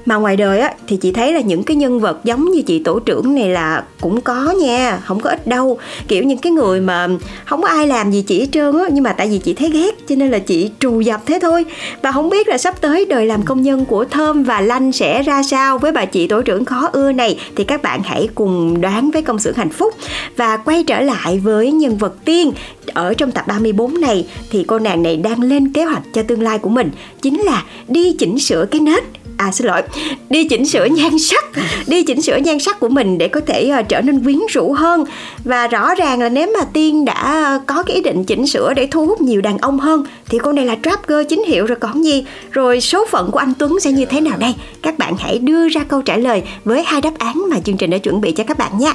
mà 0.08 0.16
ngoài 0.16 0.38
đời 0.38 0.60
á, 0.60 0.74
thì 0.88 0.98
chị 0.98 1.12
thấy 1.12 1.34
là 1.34 1.40
những 1.40 1.64
cái 1.64 1.78
nhân 1.78 2.00
vật 2.00 2.20
giống 2.24 2.52
như 2.52 2.62
chị 2.62 2.80
tổ 2.80 3.00
trưởng 3.00 3.36
này 3.36 3.50
là 3.50 3.84
cũng 4.02 4.22
có 4.22 4.54
nha, 4.62 5.00
không 5.06 5.20
có 5.20 5.30
ít 5.30 5.48
đâu. 5.48 5.80
Kiểu 6.08 6.24
những 6.24 6.38
cái 6.38 6.52
người 6.52 6.82
mà 6.82 7.08
không 7.46 7.62
có 7.62 7.68
ai 7.68 7.88
làm 7.88 8.12
gì 8.12 8.22
chị 8.22 8.40
hết 8.40 8.48
trơn 8.52 8.80
á, 8.80 8.86
nhưng 8.92 9.04
mà 9.04 9.14
tại 9.14 9.28
vì 9.28 9.38
chị 9.38 9.54
thấy 9.54 9.70
ghét, 9.70 10.08
cho 10.08 10.16
nên 10.16 10.32
là 10.32 10.40
chị 10.40 10.72
trù 10.80 11.02
dập 11.02 11.22
thế 11.26 11.40
thôi. 11.42 11.66
Và 12.02 12.12
không 12.12 12.30
biết 12.30 12.48
là 12.48 12.58
sắp 12.58 12.82
tới 12.82 13.06
đời 13.06 13.26
làm 13.26 13.44
công 13.44 13.62
nhân 13.62 13.86
của 13.86 14.06
thơm 14.06 14.44
và 14.44 14.62
lanh 14.62 14.92
sẽ 14.92 15.24
ra 15.24 15.44
sao 15.44 15.78
với 15.78 15.92
bà 15.92 16.06
chị 16.06 16.28
tổ 16.28 16.42
trưởng 16.42 16.66
khó 16.66 16.90
ưa 16.92 17.12
này, 17.12 17.40
thì 17.56 17.64
các 17.64 17.82
bạn 17.82 18.02
hãy 18.04 18.30
cùng 18.36 18.82
đoán 18.82 19.12
với 19.12 19.22
công 19.22 19.40
xưởng 19.40 19.56
hạnh 19.56 19.70
phúc. 19.70 19.94
Và 20.38 20.58
quay 20.58 20.84
trở 20.84 21.02
lại 21.02 21.40
với 21.40 21.72
nhân 21.72 21.98
vật 21.98 22.14
tiên 22.26 22.52
ở 22.94 23.14
trong 23.14 23.32
tập 23.32 23.48
34 23.48 24.02
này, 24.02 24.28
thì 24.52 24.64
cô 24.64 24.80
nàng 24.80 25.04
này 25.04 25.18
đang 25.18 25.42
lên 25.42 25.74
kế 25.74 25.84
hoạch 25.84 26.04
cho 26.14 26.24
tương 26.24 26.42
lai 26.42 26.60
của 26.60 26.70
mình, 26.70 26.92
chính 27.22 27.42
là 27.42 27.64
đi 27.88 28.16
chỉnh 28.20 28.40
sửa 28.40 28.66
cái 28.72 28.82
nết 28.82 29.04
à 29.38 29.52
xin 29.52 29.68
lỗi. 29.68 29.82
Đi 30.30 30.44
chỉnh 30.44 30.66
sửa 30.66 30.86
nhan 30.86 31.20
sắc. 31.20 31.46
Đi 31.88 32.04
chỉnh 32.04 32.22
sửa 32.22 32.38
nhan 32.38 32.60
sắc 32.60 32.80
của 32.80 32.90
mình 32.90 33.18
để 33.18 33.28
có 33.28 33.42
thể 33.48 33.72
uh, 33.80 33.90
trở 33.90 34.02
nên 34.02 34.24
quyến 34.24 34.40
rũ 34.50 34.74
hơn. 34.74 35.06
Và 35.44 35.68
rõ 35.68 35.96
ràng 35.96 36.20
là 36.20 36.30
nếu 36.30 36.54
mà 36.60 36.66
tiên 36.74 37.06
đã 37.06 37.44
ờ, 37.44 37.60
có 37.66 37.84
cái 37.84 37.96
ý 37.96 38.02
định 38.02 38.24
chỉnh 38.24 38.48
sửa 38.48 38.74
để 38.74 38.88
thu 38.92 39.06
hút 39.06 39.22
nhiều 39.22 39.42
đàn 39.42 39.58
ông 39.58 39.80
hơn 39.80 40.06
thì 40.30 40.38
cô 40.44 40.52
này 40.52 40.66
là 40.66 40.76
trap 40.84 41.08
girl 41.08 41.24
chính 41.30 41.44
hiệu 41.44 41.66
rồi 41.66 41.78
còn 41.82 42.06
gì. 42.06 42.26
Rồi 42.52 42.82
số 42.82 43.06
phận 43.10 43.32
của 43.32 43.40
anh 43.40 43.54
Tuấn 43.60 43.80
sẽ 43.80 43.92
như 43.92 44.06
thế 44.06 44.22
nào 44.22 44.38
đây? 44.38 44.54
Các 44.82 44.98
bạn 44.98 45.16
hãy 45.20 45.40
đưa 45.40 45.68
ra 45.68 45.84
câu 45.84 46.02
trả 46.02 46.18
lời 46.18 46.44
với 46.66 46.84
hai 46.84 47.02
đáp 47.02 47.18
án 47.18 47.44
mà 47.50 47.60
chương 47.60 47.78
trình 47.78 47.90
đã 47.90 47.98
chuẩn 47.98 48.22
bị 48.22 48.32
cho 48.32 48.44
các 48.44 48.58
bạn 48.58 48.80
nhé 48.80 48.94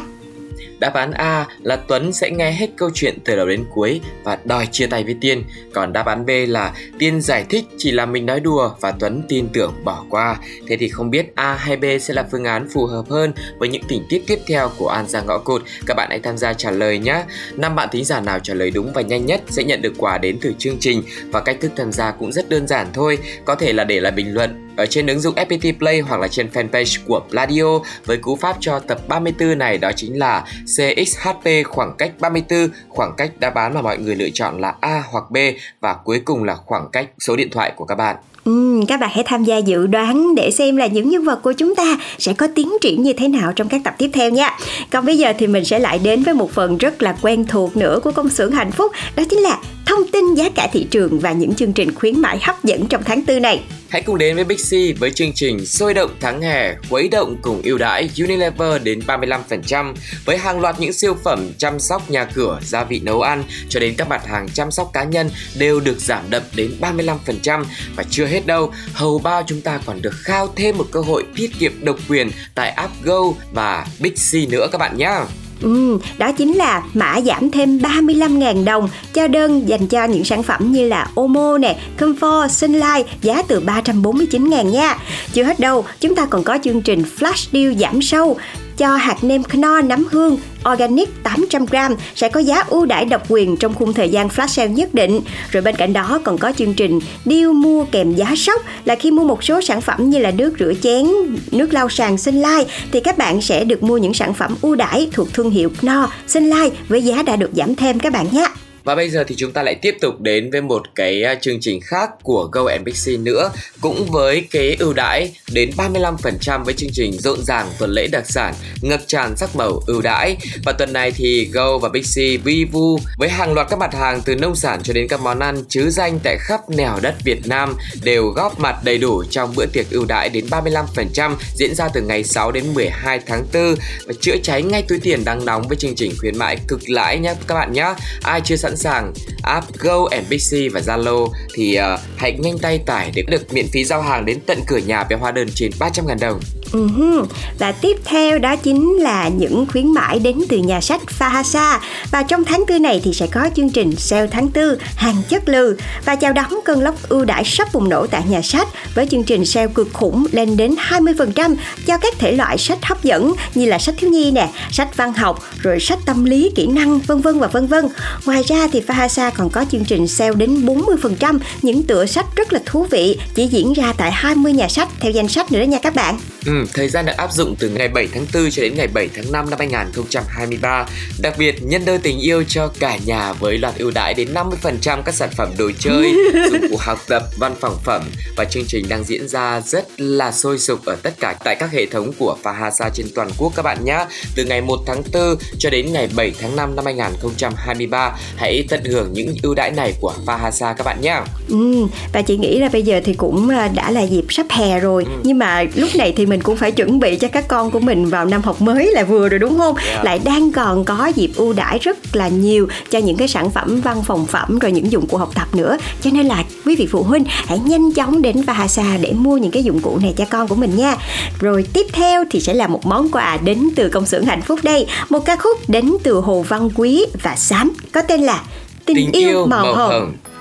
Đáp 0.83 0.95
án 0.95 1.13
A 1.13 1.47
là 1.63 1.77
Tuấn 1.77 2.13
sẽ 2.13 2.31
nghe 2.31 2.53
hết 2.53 2.71
câu 2.77 2.91
chuyện 2.95 3.19
từ 3.25 3.37
đầu 3.37 3.47
đến 3.47 3.65
cuối 3.75 4.01
và 4.25 4.39
đòi 4.45 4.67
chia 4.67 4.87
tay 4.87 5.05
với 5.05 5.17
Tiên. 5.21 5.43
Còn 5.73 5.93
đáp 5.93 6.07
án 6.07 6.27
B 6.27 6.31
là 6.49 6.73
Tiên 6.99 7.21
giải 7.21 7.45
thích 7.49 7.65
chỉ 7.79 7.91
là 7.91 8.07
mình 8.07 8.27
nói 8.27 8.41
đùa 8.41 8.71
và 8.81 8.93
Tuấn 8.93 9.23
tin 9.29 9.49
tưởng 9.49 9.75
bỏ 9.85 10.05
qua. 10.11 10.37
Thế 10.69 10.77
thì 10.77 10.89
không 10.89 11.11
biết 11.11 11.33
A 11.35 11.55
hay 11.55 11.77
B 11.77 11.85
sẽ 12.01 12.15
là 12.15 12.25
phương 12.31 12.45
án 12.45 12.69
phù 12.69 12.87
hợp 12.87 13.05
hơn 13.11 13.33
với 13.59 13.69
những 13.69 13.83
tình 13.89 14.03
tiết 14.09 14.23
tiếp 14.27 14.39
theo 14.47 14.71
của 14.79 14.89
An 14.89 15.09
Giang 15.09 15.27
Ngõ 15.27 15.39
Cụt. 15.39 15.63
Các 15.87 15.95
bạn 15.95 16.11
hãy 16.11 16.21
tham 16.21 16.39
gia 16.39 16.53
trả 16.53 16.71
lời 16.71 16.99
nhé. 16.99 17.25
Năm 17.57 17.75
bạn 17.75 17.89
thính 17.93 18.05
giả 18.05 18.21
nào 18.21 18.39
trả 18.39 18.55
lời 18.55 18.71
đúng 18.71 18.93
và 18.93 19.03
nhanh 19.03 19.27
nhất 19.27 19.43
sẽ 19.49 19.65
nhận 19.65 19.83
được 19.83 19.93
quà 19.99 20.19
đến 20.19 20.39
từ 20.41 20.55
chương 20.59 20.77
trình 20.81 21.03
và 21.31 21.41
cách 21.41 21.57
thức 21.61 21.73
tham 21.77 21.93
gia 21.93 22.11
cũng 22.11 22.33
rất 22.33 22.49
đơn 22.49 22.67
giản 22.67 22.87
thôi. 22.93 23.19
Có 23.45 23.55
thể 23.55 23.73
là 23.73 23.85
để 23.85 24.01
lại 24.01 24.13
bình 24.13 24.35
luận 24.35 24.72
ở 24.77 24.87
trên 24.87 25.07
ứng 25.07 25.21
dụng 25.21 25.35
FPT 25.35 25.79
Play 25.79 26.01
hoặc 26.01 26.21
là 26.21 26.29
trên 26.29 26.49
fanpage 26.55 26.99
của 27.07 27.21
Pladio 27.31 27.79
với 28.05 28.17
cú 28.17 28.37
pháp 28.37 28.57
cho 28.61 28.79
tập 28.79 28.99
34 29.09 29.59
này 29.59 29.79
đó 29.79 29.91
chính 29.97 30.19
là 30.19 30.45
CXHP 30.77 31.49
khoảng 31.65 31.95
cách 31.99 32.13
34, 32.21 32.69
khoảng 32.89 33.13
cách 33.17 33.33
đáp 33.41 33.55
án 33.55 33.75
mà 33.75 33.83
mọi 33.83 33.99
người 33.99 34.17
lựa 34.17 34.31
chọn 34.35 34.61
là 34.61 34.75
A 34.81 35.03
hoặc 35.11 35.31
B 35.31 35.37
và 35.81 35.95
cuối 36.05 36.21
cùng 36.25 36.45
là 36.45 36.55
khoảng 36.55 36.89
cách 36.93 37.09
số 37.27 37.37
điện 37.37 37.49
thoại 37.51 37.73
của 37.77 37.85
các 37.85 37.95
bạn. 37.95 38.17
Ừ, 38.45 38.81
các 38.89 39.01
bạn 39.01 39.11
hãy 39.13 39.25
tham 39.27 39.45
gia 39.45 39.57
dự 39.57 39.87
đoán 39.87 40.35
để 40.35 40.51
xem 40.51 40.77
là 40.77 40.87
những 40.87 41.09
nhân 41.09 41.25
vật 41.25 41.43
của 41.43 41.53
chúng 41.53 41.75
ta 41.75 41.99
sẽ 42.19 42.33
có 42.33 42.49
tiến 42.55 42.69
triển 42.81 43.03
như 43.03 43.13
thế 43.13 43.29
nào 43.29 43.53
trong 43.57 43.69
các 43.69 43.81
tập 43.85 43.95
tiếp 43.99 44.11
theo 44.13 44.31
nha. 44.31 44.57
Còn 44.91 45.07
bây 45.07 45.19
giờ 45.19 45.33
thì 45.39 45.47
mình 45.47 45.65
sẽ 45.65 45.79
lại 45.79 45.99
đến 45.99 46.23
với 46.23 46.35
một 46.35 46.51
phần 46.51 46.79
rất 46.79 47.03
là 47.03 47.17
quen 47.23 47.45
thuộc 47.45 47.77
nữa 47.77 48.01
của 48.05 48.11
công 48.11 48.29
xưởng 48.29 48.53
hạnh 48.53 48.71
phúc, 48.71 48.93
đó 49.17 49.23
chính 49.31 49.39
là 49.39 49.59
thông 49.87 50.09
tin 50.13 50.35
giá 50.35 50.49
cả 50.55 50.69
thị 50.73 50.87
trường 50.91 51.19
và 51.19 51.33
những 51.33 51.55
chương 51.55 51.73
trình 51.73 51.95
khuyến 51.95 52.21
mại 52.21 52.39
hấp 52.43 52.65
dẫn 52.65 52.87
trong 52.87 53.03
tháng 53.05 53.23
tư 53.25 53.41
này. 53.41 53.63
Hãy 53.89 54.03
cùng 54.03 54.19
đến 54.19 54.35
với 54.37 54.45
Big 54.45 54.57
C 54.57 55.01
với 55.01 55.11
chương 55.11 55.33
trình 55.35 55.67
Sôi 55.67 55.95
động 55.95 56.11
tháng 56.21 56.43
hè, 56.43 56.75
khuấy 56.91 57.09
động 57.09 57.37
cùng 57.43 57.63
ưu 57.65 57.79
đãi 57.79 58.11
Unilever 58.19 58.83
đến 58.83 59.01
35% 59.07 59.95
với 60.25 60.39
hàng 60.39 60.61
loạt 60.61 60.81
những 60.81 60.93
siêu 60.93 61.17
phẩm 61.25 61.51
chăm 61.59 61.81
sóc 61.81 62.11
nhà 62.11 62.25
cửa, 62.25 62.61
gia 62.63 62.85
vị 62.85 63.01
nấu 63.01 63.21
ăn 63.21 63.45
cho 63.69 63.81
đến 63.81 63.95
các 63.99 64.09
mặt 64.09 64.27
hàng 64.27 64.49
chăm 64.55 64.71
sóc 64.71 64.91
cá 64.93 65.05
nhân 65.05 65.31
đều 65.59 65.81
được 65.81 66.01
giảm 66.01 66.31
đậm 66.31 66.43
đến 66.57 66.73
35% 66.81 67.65
và 67.97 68.05
chưa 68.11 68.27
hết 68.27 68.47
đâu, 68.47 68.73
hầu 68.93 69.19
bao 69.19 69.43
chúng 69.47 69.61
ta 69.61 69.81
còn 69.87 70.03
được 70.03 70.15
khao 70.15 70.49
thêm 70.57 70.79
một 70.79 70.87
cơ 70.91 71.01
hội 71.01 71.25
tiết 71.37 71.51
kiệm 71.59 71.73
độc 71.85 71.97
quyền 72.09 72.31
tại 72.55 72.71
app 72.71 72.93
Go 73.05 73.23
và 73.53 73.87
Big 74.01 74.15
C 74.15 74.51
nữa 74.51 74.67
các 74.73 74.79
bạn 74.79 74.97
nhé. 74.97 75.21
Ừ, 75.63 75.99
đó 76.19 76.33
chính 76.33 76.53
là 76.53 76.83
mã 76.95 77.21
giảm 77.21 77.51
thêm 77.51 77.79
35.000 77.79 78.65
đồng 78.65 78.89
cho 79.13 79.29
đơn 79.29 79.69
dành 79.69 79.87
cho 79.87 80.05
những 80.05 80.25
sản 80.25 80.43
phẩm 80.43 80.73
như 80.73 80.89
là 80.89 81.09
Omo 81.15 81.59
nè, 81.59 81.79
Comfort, 81.99 82.49
Sunlight 82.49 83.07
giá 83.23 83.43
từ 83.49 83.61
349.000 83.61 84.63
nha. 84.63 84.99
Chưa 85.33 85.43
hết 85.43 85.61
đâu, 85.61 85.85
chúng 86.01 86.15
ta 86.15 86.27
còn 86.27 86.45
có 86.45 86.59
chương 86.63 86.83
trình 86.83 87.03
Flash 87.19 87.49
Deal 87.53 87.75
giảm 87.79 88.03
sâu 88.03 88.37
cho 88.77 88.97
hạt 88.97 89.25
nêm 89.25 89.43
Knorr 89.45 89.85
nấm 89.85 90.05
hương 90.11 90.39
Organic 90.73 91.09
800g 91.25 91.97
sẽ 92.15 92.29
có 92.29 92.41
giá 92.41 92.65
ưu 92.69 92.87
đãi 92.87 93.05
độc 93.05 93.23
quyền 93.29 93.57
trong 93.57 93.75
khung 93.75 93.93
thời 93.93 94.09
gian 94.09 94.29
flash 94.29 94.47
sale 94.47 94.69
nhất 94.69 94.95
định. 94.95 95.21
Rồi 95.51 95.63
bên 95.63 95.77
cạnh 95.77 95.93
đó 95.93 96.21
còn 96.25 96.39
có 96.39 96.53
chương 96.57 96.75
trình 96.75 97.01
deal 97.25 97.53
mua 97.53 97.85
kèm 97.85 98.15
giá 98.15 98.35
sốc 98.37 98.63
là 98.85 98.95
khi 98.95 99.11
mua 99.11 99.25
một 99.25 99.45
số 99.45 99.61
sản 99.61 99.81
phẩm 99.81 100.11
như 100.11 100.19
là 100.19 100.31
nước 100.31 100.55
rửa 100.59 100.73
chén, 100.83 101.07
nước 101.51 101.75
lau 101.75 101.89
sàn 101.89 102.19
Sunlight 102.19 102.69
thì 102.93 103.01
các 103.01 103.19
bạn 103.19 103.43
sẽ 103.43 103.65
được 103.65 103.83
mua 103.83 103.99
những 103.99 104.15
sản 104.15 104.35
phẩm 104.35 104.55
ưu 104.63 104.75
đãi 104.75 105.09
thuộc 105.13 105.35
thương 105.35 105.51
hiệu 105.51 105.71
Knorr, 105.81 106.11
Sunlight 106.27 106.73
với 106.89 107.03
giá 107.03 107.23
đã 107.23 107.37
được 107.37 107.51
giảm 107.53 107.75
thêm 107.75 107.99
các 107.99 108.13
bạn 108.13 108.27
nhé. 108.33 108.47
Và 108.85 108.95
bây 108.95 109.11
giờ 109.11 109.25
thì 109.29 109.35
chúng 109.39 109.53
ta 109.53 109.63
lại 109.63 109.75
tiếp 109.75 109.97
tục 110.01 110.21
đến 110.21 110.51
với 110.51 110.61
một 110.61 110.83
cái 110.95 111.23
à, 111.23 111.35
chương 111.35 111.61
trình 111.61 111.81
khác 111.81 112.11
của 112.23 112.49
Go 112.53 112.65
and 112.65 112.85
Bixi 112.85 113.17
nữa, 113.17 113.51
Cũng 113.81 114.07
với 114.07 114.47
cái 114.51 114.77
ưu 114.79 114.93
đãi 114.93 115.33
đến 115.53 115.71
35% 115.77 116.65
với 116.65 116.75
chương 116.75 116.91
trình 116.93 117.13
rộn 117.13 117.45
ràng 117.45 117.69
tuần 117.79 117.91
lễ 117.91 118.07
đặc 118.07 118.25
sản, 118.27 118.55
ngập 118.83 119.01
tràn 119.07 119.37
sắc 119.37 119.57
màu 119.57 119.81
ưu 119.87 120.01
đãi 120.01 120.37
Và 120.65 120.73
tuần 120.73 120.93
này 120.93 121.11
thì 121.11 121.51
Go 121.53 121.79
và 121.79 121.89
Bixi 121.89 122.37
vi 122.37 122.65
vu 122.65 122.99
với 123.19 123.29
hàng 123.29 123.53
loạt 123.53 123.67
các 123.71 123.79
mặt 123.79 123.95
hàng 123.95 124.21
từ 124.25 124.35
nông 124.35 124.57
sản 124.57 124.81
cho 124.83 124.93
đến 124.93 125.09
các 125.09 125.21
món 125.21 125.39
ăn 125.39 125.65
chứ 125.69 125.91
danh 125.91 126.19
tại 126.25 126.37
khắp 126.41 126.61
nẻo 126.71 126.99
đất 127.03 127.15
Việt 127.25 127.47
Nam 127.49 127.77
đều 128.03 128.27
góp 128.27 128.61
mặt 128.61 128.77
đầy 128.85 128.99
đủ 128.99 129.25
trong 129.31 129.53
bữa 129.57 129.67
tiệc 129.67 129.91
ưu 129.91 130.05
đãi 130.05 130.29
đến 130.29 130.47
35% 130.51 131.35
diễn 131.55 131.75
ra 131.75 131.89
từ 131.89 132.01
ngày 132.01 132.25
6 132.25 132.53
đến 132.53 132.75
12 132.75 133.21
tháng 133.27 133.45
4 133.53 133.75
và 134.07 134.15
chữa 134.21 134.37
cháy 134.43 134.63
ngay 134.63 134.83
túi 134.89 134.99
tiền 134.99 135.25
đang 135.25 135.45
nóng 135.45 135.69
với 135.69 135.77
chương 135.77 135.95
trình 135.95 136.13
khuyến 136.21 136.39
mại 136.39 136.57
cực 136.69 136.89
lãi 136.89 137.19
nhé 137.19 137.35
các 137.47 137.55
bạn 137.55 137.73
nhé. 137.73 137.95
Ai 138.23 138.41
chưa 138.45 138.57
sẵn 138.57 138.72
sẵn 138.73 138.77
sàng 138.77 139.13
app 139.43 139.79
Go 139.79 140.09
NBC 140.09 140.73
và 140.73 140.81
Zalo 140.81 141.29
thì 141.55 141.79
uh, 141.79 142.01
hãy 142.17 142.33
nhanh 142.39 142.59
tay 142.59 142.79
tải 142.79 143.13
để 143.15 143.23
được 143.29 143.53
miễn 143.53 143.67
phí 143.69 143.85
giao 143.85 144.03
hàng 144.03 144.25
đến 144.25 144.39
tận 144.47 144.59
cửa 144.67 144.79
nhà 144.79 145.05
với 145.05 145.19
hóa 145.19 145.33
đơn 145.33 145.49
trên 145.55 145.73
300.000 145.79 146.19
đồng. 146.21 146.41
Uh-huh. 146.73 147.25
Và 147.59 147.73
tiếp 147.73 147.97
theo 148.05 148.39
đó 148.39 148.57
chính 148.57 148.97
là 148.97 149.29
những 149.29 149.67
khuyến 149.73 149.93
mãi 149.93 150.19
đến 150.19 150.39
từ 150.49 150.57
nhà 150.57 150.81
sách 150.81 151.01
Fahasa 151.19 151.79
và 152.11 152.23
trong 152.23 152.45
tháng 152.45 152.65
tư 152.67 152.79
này 152.79 153.01
thì 153.05 153.13
sẽ 153.13 153.27
có 153.27 153.51
chương 153.57 153.71
trình 153.71 153.97
sale 153.97 154.27
tháng 154.27 154.49
tư 154.49 154.79
hàng 154.97 155.23
chất 155.29 155.49
lừ 155.49 155.77
và 156.05 156.17
chào 156.17 156.33
đón 156.33 156.51
cơn 156.65 156.83
lốc 156.83 157.09
ưu 157.09 157.25
đãi 157.25 157.45
sắp 157.45 157.69
bùng 157.73 157.89
nổ 157.89 158.07
tại 158.07 158.23
nhà 158.29 158.43
sách 158.43 158.69
với 158.95 159.07
chương 159.07 159.25
trình 159.25 159.45
sale 159.45 159.73
cực 159.75 159.89
khủng 159.93 160.27
lên 160.33 160.57
đến 160.57 160.75
20% 160.89 161.57
cho 161.87 161.99
các 161.99 162.15
thể 162.19 162.33
loại 162.33 162.59
sách 162.59 162.79
hấp 162.83 163.05
dẫn 163.05 163.33
như 163.55 163.67
là 163.67 163.79
sách 163.79 163.95
thiếu 163.99 164.11
nhi 164.11 164.31
nè, 164.31 164.49
sách 164.71 164.97
văn 164.97 165.13
học, 165.13 165.43
rồi 165.63 165.81
sách 165.81 165.99
tâm 166.07 166.25
lý, 166.25 166.51
kỹ 166.55 166.67
năng 166.67 166.99
vân 166.99 167.21
vân 167.21 167.39
và 167.39 167.47
vân 167.47 167.67
vân. 167.67 167.89
Ngoài 168.27 168.43
ra 168.47 168.69
thì 168.73 168.83
Fahasa 168.87 169.31
còn 169.37 169.51
có 169.51 169.65
chương 169.73 169.85
trình 169.85 170.09
sale 170.09 170.35
đến 170.35 170.67
40% 170.67 171.39
những 171.63 171.83
tựa 171.83 172.07
sách 172.07 172.27
rất 172.37 172.53
là 172.53 172.61
thú 172.67 172.87
vị 172.91 173.19
chỉ 173.35 173.47
diễn 173.47 173.73
ra 173.73 173.93
tại 173.97 174.13
20 174.13 174.53
nhà 174.53 174.69
sách 174.69 174.89
theo 175.01 175.11
danh 175.11 175.29
sách 175.29 175.53
nữa 175.53 175.61
đó 175.61 175.65
nha 175.65 175.79
các 175.79 175.95
bạn. 175.95 176.19
Ừ, 176.47 176.62
thời 176.75 176.89
gian 176.89 177.07
được 177.07 177.13
áp 177.17 177.33
dụng 177.33 177.57
từ 177.59 177.69
ngày 177.69 177.89
7 177.89 178.09
tháng 178.15 178.27
4 178.35 178.51
cho 178.51 178.63
đến 178.63 178.75
ngày 178.77 178.89
7 178.95 179.09
tháng 179.15 179.33
5 179.33 179.51
năm 179.51 179.59
2023. 179.59 180.87
Đặc 181.23 181.35
biệt, 181.39 181.55
nhân 181.63 181.85
đôi 181.85 181.99
tình 181.99 182.19
yêu 182.19 182.45
cho 182.49 182.69
cả 182.79 182.99
nhà 183.07 183.33
với 183.33 183.59
loạt 183.59 183.75
ưu 183.79 183.91
đãi 183.95 184.15
đến 184.15 184.29
50% 184.35 185.03
các 185.03 185.15
sản 185.15 185.29
phẩm 185.37 185.49
đồ 185.59 185.71
chơi, 185.79 186.13
dụng 186.51 186.71
cụ 186.71 186.77
học 186.79 186.99
tập, 187.09 187.23
văn 187.39 187.55
phòng 187.61 187.77
phẩm 187.85 188.03
và 188.37 188.45
chương 188.45 188.65
trình 188.69 188.89
đang 188.89 189.05
diễn 189.05 189.29
ra 189.29 189.61
rất 189.61 190.01
là 190.01 190.33
sôi 190.33 190.59
sục 190.59 190.85
ở 190.85 190.97
tất 191.03 191.15
cả 191.21 191.35
tại 191.45 191.57
các 191.57 191.73
hệ 191.73 191.87
thống 191.87 192.13
của 192.19 192.37
Fahasa 192.43 192.91
trên 192.95 193.07
toàn 193.15 193.31
quốc 193.39 193.53
các 193.57 193.63
bạn 193.63 193.85
nhé. 193.85 194.07
Từ 194.37 194.45
ngày 194.45 194.61
1 194.61 194.79
tháng 194.87 195.03
4 195.13 195.37
cho 195.59 195.71
đến 195.71 195.93
ngày 195.93 196.09
7 196.17 196.33
tháng 196.41 196.57
5 196.57 196.77
năm 196.77 196.85
2023, 196.85 198.17
hãy 198.37 198.65
tận 198.69 198.85
hưởng 198.85 199.13
những 199.13 199.35
ưu 199.43 199.55
đãi 199.55 199.71
này 199.71 199.93
của 200.01 200.15
Fahasa 200.27 200.75
các 200.75 200.85
bạn 200.85 201.01
nhé. 201.01 201.21
Ừ, 201.49 201.87
và 202.13 202.23
chị 202.23 202.37
nghĩ 202.37 202.59
là 202.59 202.69
bây 202.73 202.83
giờ 202.83 203.01
thì 203.05 203.15
cũng 203.15 203.49
à, 203.49 203.69
đã 203.75 203.91
là 203.91 204.03
dịp 204.03 204.25
sắp 204.29 204.47
hè 204.51 204.81
rồi, 204.81 205.05
ừ. 205.05 205.11
nhưng 205.25 205.39
mà 205.39 205.65
lúc 205.75 205.91
này 205.97 206.13
thì 206.17 206.27
mình 206.27 206.41
cũng 206.41 206.52
cũng 206.53 206.59
phải 206.59 206.73
chuẩn 206.73 207.01
bị 207.01 207.17
cho 207.17 207.29
các 207.29 207.49
con 207.49 207.71
của 207.71 207.81
mình 207.81 208.07
vào 208.07 208.25
năm 208.25 208.43
học 208.43 208.63
mới 208.63 208.91
là 208.93 209.05
vừa 209.05 209.29
rồi 209.29 209.39
đúng 209.39 209.59
không? 209.59 209.77
Yeah. 209.77 210.05
lại 210.05 210.21
đang 210.25 210.53
còn 210.53 210.85
có 210.85 211.13
dịp 211.15 211.31
ưu 211.37 211.53
đãi 211.53 211.79
rất 211.79 212.17
là 212.17 212.29
nhiều 212.29 212.69
cho 212.91 212.99
những 212.99 213.17
cái 213.17 213.29
sản 213.29 213.51
phẩm 213.51 213.81
văn 213.81 214.03
phòng 214.03 214.27
phẩm 214.27 214.59
rồi 214.59 214.73
những 214.73 214.93
dụng 214.93 215.07
cụ 215.07 215.17
học 215.17 215.31
tập 215.35 215.49
nữa. 215.55 215.79
Cho 216.01 216.11
nên 216.13 216.27
là 216.27 216.45
quý 216.65 216.77
vị 216.77 216.89
phụ 216.91 217.03
huynh 217.03 217.25
hãy 217.27 217.59
nhanh 217.59 217.93
chóng 217.93 218.23
đến 218.23 218.43
Vahasa 218.43 218.97
để 219.01 219.13
mua 219.13 219.37
những 219.37 219.51
cái 219.51 219.65
dụng 219.65 219.81
cụ 219.81 219.99
này 220.03 220.15
cho 220.17 220.25
con 220.31 220.49
của 220.49 220.55
mình 220.55 220.77
nha. 220.77 220.97
Rồi 221.41 221.67
tiếp 221.73 221.87
theo 221.93 222.25
thì 222.31 222.41
sẽ 222.41 222.55
là 222.55 222.67
một 222.67 222.87
món 222.87 223.09
quà 223.13 223.39
đến 223.45 223.69
từ 223.77 223.89
công 223.89 224.07
xưởng 224.07 224.25
hạnh 224.25 224.43
phúc 224.43 224.61
đây. 224.63 224.87
Một 225.09 225.25
ca 225.25 225.37
khúc 225.37 225.59
đến 225.69 225.93
từ 226.03 226.15
Hồ 226.15 226.45
Văn 226.49 226.71
Quý 226.75 227.07
và 227.23 227.37
Sám 227.37 227.73
có 227.93 228.03
tên 228.03 228.21
là 228.21 228.43
Tình, 228.85 229.13
yêu, 229.13 229.47
màu, 229.47 229.75
hồng. 229.75 229.91
mây 229.91 230.32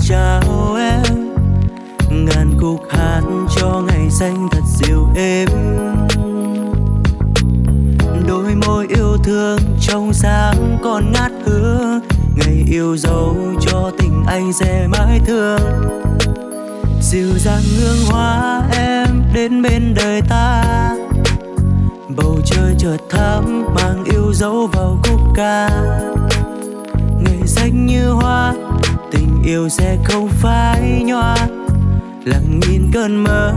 chào 0.00 0.74
em. 0.78 1.34
Ngàn 2.10 2.50
khúc 2.60 2.80
hát 2.90 3.22
cho 3.56 3.82
ngày 3.86 4.10
xanh 4.10 4.48
thật 4.50 4.62
dịu 4.66 5.06
êm. 5.16 5.48
Đôi 8.28 8.54
môi 8.66 8.86
yêu 8.88 9.16
thương 9.24 9.58
trong 9.80 10.12
sáng 10.12 10.78
còn 10.82 11.12
ngát 11.12 11.32
hương 11.44 12.00
ngày 12.36 12.64
yêu 12.70 12.96
dấu 12.96 13.36
cho 13.60 13.90
tình 13.98 14.24
anh 14.26 14.52
sẽ 14.52 14.86
mãi 14.86 15.20
thương. 15.26 15.60
Dịu 17.02 17.28
dàng 17.38 17.62
hương 17.78 18.06
hoa 18.10 18.62
em 18.76 19.22
đến 19.34 19.62
bên 19.62 19.94
đời 19.96 20.22
ta. 20.28 20.64
Bầu 22.16 22.38
trời 22.44 22.74
chợt 22.78 22.96
thắm 23.10 23.64
mang 23.74 24.04
yêu 24.04 24.32
dấu 24.32 24.66
vào 24.66 24.98
khúc 25.04 25.20
ca. 25.34 25.68
Ngày 27.20 27.46
xanh 27.46 27.86
như 27.86 28.10
hoa, 28.10 28.54
tình 29.12 29.23
yêu 29.46 29.68
sẽ 29.68 29.96
không 30.04 30.28
phai 30.28 31.02
nhòa. 31.06 31.36
Lặng 32.24 32.60
nhìn 32.60 32.90
cơn 32.94 33.24
mơ, 33.24 33.52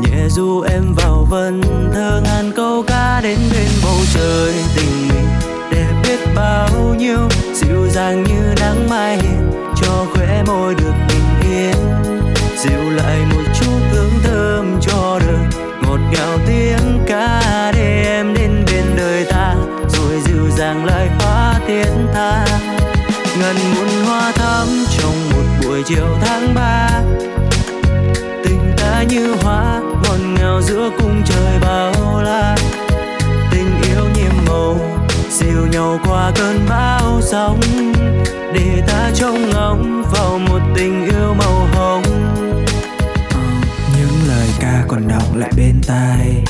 nhẹ 0.00 0.28
du 0.28 0.60
em 0.60 0.94
vào 0.94 1.26
vần 1.30 1.62
thơ 1.94 2.20
ngàn 2.24 2.52
câu 2.56 2.82
ca 2.86 3.20
đến 3.20 3.38
bên 3.52 3.68
bầu 3.84 3.96
trời. 4.14 4.52
Tình 4.76 5.08
mình 5.08 5.26
để 5.70 5.86
biết 6.02 6.18
bao 6.34 6.94
nhiêu, 6.98 7.18
dịu 7.54 7.88
dàng 7.90 8.22
như 8.22 8.54
nắng 8.60 8.88
mai 8.90 9.16
hiền, 9.16 9.50
cho 9.82 10.06
khỏe 10.14 10.42
môi 10.46 10.74
được 10.74 10.94
bình 11.08 11.52
yên. 11.52 11.76
Dịu 12.56 12.90
lại 12.90 13.18
một 13.30 13.42
chút 13.60 13.78
hương 13.92 14.12
thơm 14.22 14.78
cho 14.80 15.20
đời, 15.26 15.38
ngọt 15.82 16.00
ngào 16.12 16.38
tiếng 16.46 17.04
ca 17.06 17.72
để 17.76 18.04
em 18.04 18.34
đến 18.34 18.64
bên 18.66 18.84
đời 18.96 19.24
ta, 19.30 19.54
rồi 19.88 20.20
dịu 20.24 20.50
dàng 20.58 20.84
lại 20.84 21.08
hóa 21.18 21.60
tiếng 21.66 22.06
tha. 22.14 22.46
Ngần 23.40 23.56
muôn 23.74 24.04
hoa 24.06 24.32
thắm 24.32 24.68
buổi 25.78 25.84
chiều 25.86 26.06
tháng 26.20 26.54
ba, 26.54 27.02
tình 28.44 28.72
ta 28.76 29.02
như 29.02 29.34
hoa, 29.42 29.80
ngọt 29.80 30.18
ngào 30.38 30.62
giữa 30.62 30.90
cung 30.98 31.22
trời 31.24 31.58
bao 31.60 32.22
la. 32.22 32.56
Tình 33.50 33.82
yêu 33.82 34.04
nhiệm 34.14 34.44
màu, 34.46 34.76
dìu 35.30 35.66
nhau 35.72 36.00
qua 36.08 36.32
cơn 36.34 36.66
bão 36.68 37.20
sóng, 37.22 37.60
để 38.54 38.82
ta 38.86 39.10
trông 39.14 39.50
ngóng 39.50 40.02
vào 40.12 40.38
một 40.38 40.60
tình 40.76 41.04
yêu 41.04 41.34
màu 41.34 41.68
hồng. 41.72 42.02
Những 43.96 44.28
lời 44.28 44.48
ca 44.60 44.84
còn 44.88 45.08
đọng 45.08 45.38
lại 45.38 45.50
bên 45.56 45.80
tai 45.86 46.44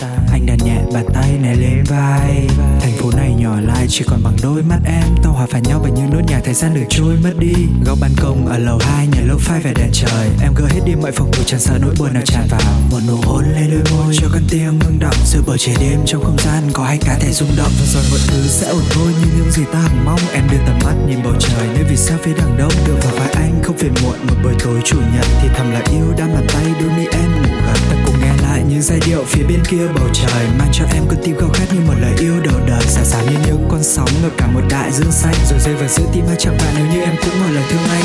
nhẹ 0.65 0.83
bàn 0.95 1.05
tay 1.15 1.39
này 1.43 1.57
lên 1.57 1.85
vai. 1.89 2.47
Thành 2.81 2.93
phố 2.99 3.11
này 3.17 3.35
nhỏ 3.39 3.61
lại, 3.61 3.87
chỉ 3.89 4.05
còn 4.09 4.23
bằng 4.23 4.37
đôi 4.43 4.63
mắt 4.63 4.79
em. 4.85 5.15
Tao 5.23 5.33
hòa 5.33 5.47
phải 5.51 5.61
nhau 5.61 5.81
bằng 5.83 5.95
những 5.95 6.11
nốt 6.11 6.21
nhạc 6.29 6.41
thời 6.45 6.55
gian 6.55 6.75
được 6.75 6.85
trôi 6.89 7.17
mất 7.25 7.33
đi. 7.39 7.55
Góc 7.87 7.99
ban 8.01 8.11
công 8.17 8.47
ở 8.47 8.59
lầu 8.59 8.79
hai, 8.81 9.07
nhà 9.07 9.21
lâu 9.27 9.39
phai 9.39 9.61
về 9.61 9.73
đèn 9.75 9.91
trời. 9.93 10.29
Em 10.43 10.55
gỡ 10.55 10.67
hết 10.67 10.81
đi 10.85 10.95
mọi 10.95 11.13
phòng 11.13 11.31
thủ 11.33 11.43
chẳng 11.47 11.61
sợ 11.61 11.79
nỗi 11.81 11.95
buồn 11.99 12.13
nào 12.15 12.23
tràn 12.27 12.47
vào. 12.51 12.61
Một 12.91 13.01
nụ 13.09 13.17
hôn 13.17 13.45
lên 13.55 13.71
đôi 13.71 13.83
môi, 13.93 14.15
cho 14.21 14.29
con 14.33 14.43
tim 14.51 14.79
ngưng 14.79 14.99
động 14.99 15.17
giữa 15.27 15.41
bầu 15.47 15.57
trời 15.59 15.77
đêm 15.81 16.01
trong 16.07 16.25
không 16.25 16.37
gian, 16.39 16.63
có 16.73 16.85
hai 16.85 16.99
cá 16.99 17.19
thể 17.21 17.33
rung 17.33 17.57
động. 17.57 17.73
Và 17.81 17.87
rồi 17.87 18.03
mọi 18.11 18.21
thứ 18.29 18.49
sẽ 18.49 18.69
ổn 18.69 18.83
thôi 18.91 19.13
như 19.21 19.27
những 19.37 19.51
gì 19.51 19.63
ta 19.73 19.79
hằng 19.79 20.05
mong 20.05 20.21
em 20.33 20.45
đưa 20.51 20.59
tầm 20.67 20.79
mắt 20.85 20.95
nhìn 21.09 21.23
bầu 21.25 21.33
trời. 21.39 21.69
Nơi 21.75 21.85
vì 21.91 21.97
sao 21.97 22.19
phía 22.23 22.33
đằng 22.39 22.59
đông 22.59 22.73
tựa 22.87 22.95
vào 22.95 23.15
vai 23.17 23.29
anh 23.33 23.63
không 23.65 23.79
phiền 23.79 23.93
muộn. 24.03 24.17
Một 24.29 24.35
buổi 24.43 24.55
tối 24.65 24.81
chủ 24.85 24.97
nhật 24.97 25.27
thì 25.43 25.49
thầm 25.57 25.71
là 25.71 25.83
yêu 25.93 26.15
đang 26.19 26.35
bàn 26.35 26.47
tay 26.53 26.65
đôi 26.81 26.89
mi 26.89 27.07
em 27.13 27.33
ngủ 27.33 27.49
gần 27.67 27.77
ta 27.91 27.97
cùng 28.07 28.21
nghe 28.21 28.33
lại 28.43 28.63
những 28.69 28.83
giai 28.83 29.01
điệu 29.07 29.25
phía 29.27 29.43
bên 29.43 29.61
kia 29.69 29.87
bầu 29.95 30.09
trời 30.13 30.47
mang 30.59 30.71
cho 30.73 30.85
em 30.95 31.05
con 31.09 31.19
tim 31.25 31.37
khao 31.41 31.49
khát 31.49 31.67
như 31.75 31.81
một 31.87 31.95
lời 32.01 32.13
yêu 32.21 32.35
đầu 32.45 32.61
đời. 32.67 32.83
Xả 32.83 33.05
xả 33.05 33.23
như 33.23 33.37
những 33.47 33.67
con 33.69 33.83
sóng 33.83 34.09
ngập 34.23 34.33
cả 34.37 34.47
một 34.47 34.63
đại 34.71 34.93
dương 34.93 35.13
xanh. 35.13 35.35
Rồi 35.51 35.59
rơi 35.65 35.75
vào 35.75 35.89
giữa 35.89 36.05
tim 36.13 36.25
hai 36.27 36.37
chẳng 36.39 36.57
bạn, 36.59 36.75
nếu 36.77 36.87
như 36.87 37.01
em 37.01 37.15
cũng 37.25 37.41
một 37.41 37.47
lời 37.55 37.65
thương 37.71 37.89
anh. 37.91 38.05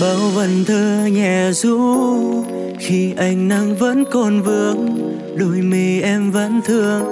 Bao 0.00 0.30
vần 0.34 0.64
thơ 0.64 1.06
nhẹ 1.12 1.52
ru, 1.52 2.44
khi 2.78 3.12
ánh 3.16 3.48
nắng 3.48 3.76
vẫn 3.76 4.04
còn 4.12 4.42
vương 4.42 4.98
đôi 5.36 5.56
mi 5.56 6.00
em 6.00 6.30
vẫn 6.30 6.60
thương. 6.66 7.02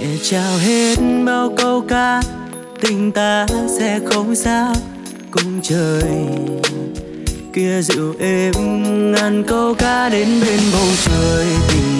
Nhẹ 0.00 0.08
trao 0.22 0.58
hết 0.58 0.98
bao 1.26 1.52
câu 1.56 1.84
ca, 1.88 2.22
tình 2.80 3.12
ta 3.12 3.46
sẽ 3.78 4.00
không 4.06 4.34
sao 4.34 4.74
cùng 5.30 5.60
trời. 5.62 6.02
Kia 7.52 7.82
dịu 7.82 8.14
êm 8.18 8.52
ngàn 9.12 9.44
câu 9.48 9.74
ca 9.74 10.08
đến 10.08 10.28
bên 10.40 10.60
bầu 10.72 10.88
trời, 11.04 11.46
tình 11.68 11.93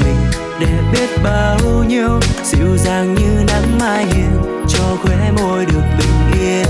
để 0.61 0.83
biết 0.93 1.09
bao 1.25 1.59
nhiêu, 1.89 2.21
dịu 2.43 2.77
dàng 2.77 3.15
như 3.15 3.45
nắng 3.47 3.79
mai 3.81 4.07
hiền, 4.07 4.65
cho 4.69 4.97
khóe 5.03 5.31
môi 5.37 5.67
được 5.67 5.83
bình 5.99 6.41
yên. 6.41 6.67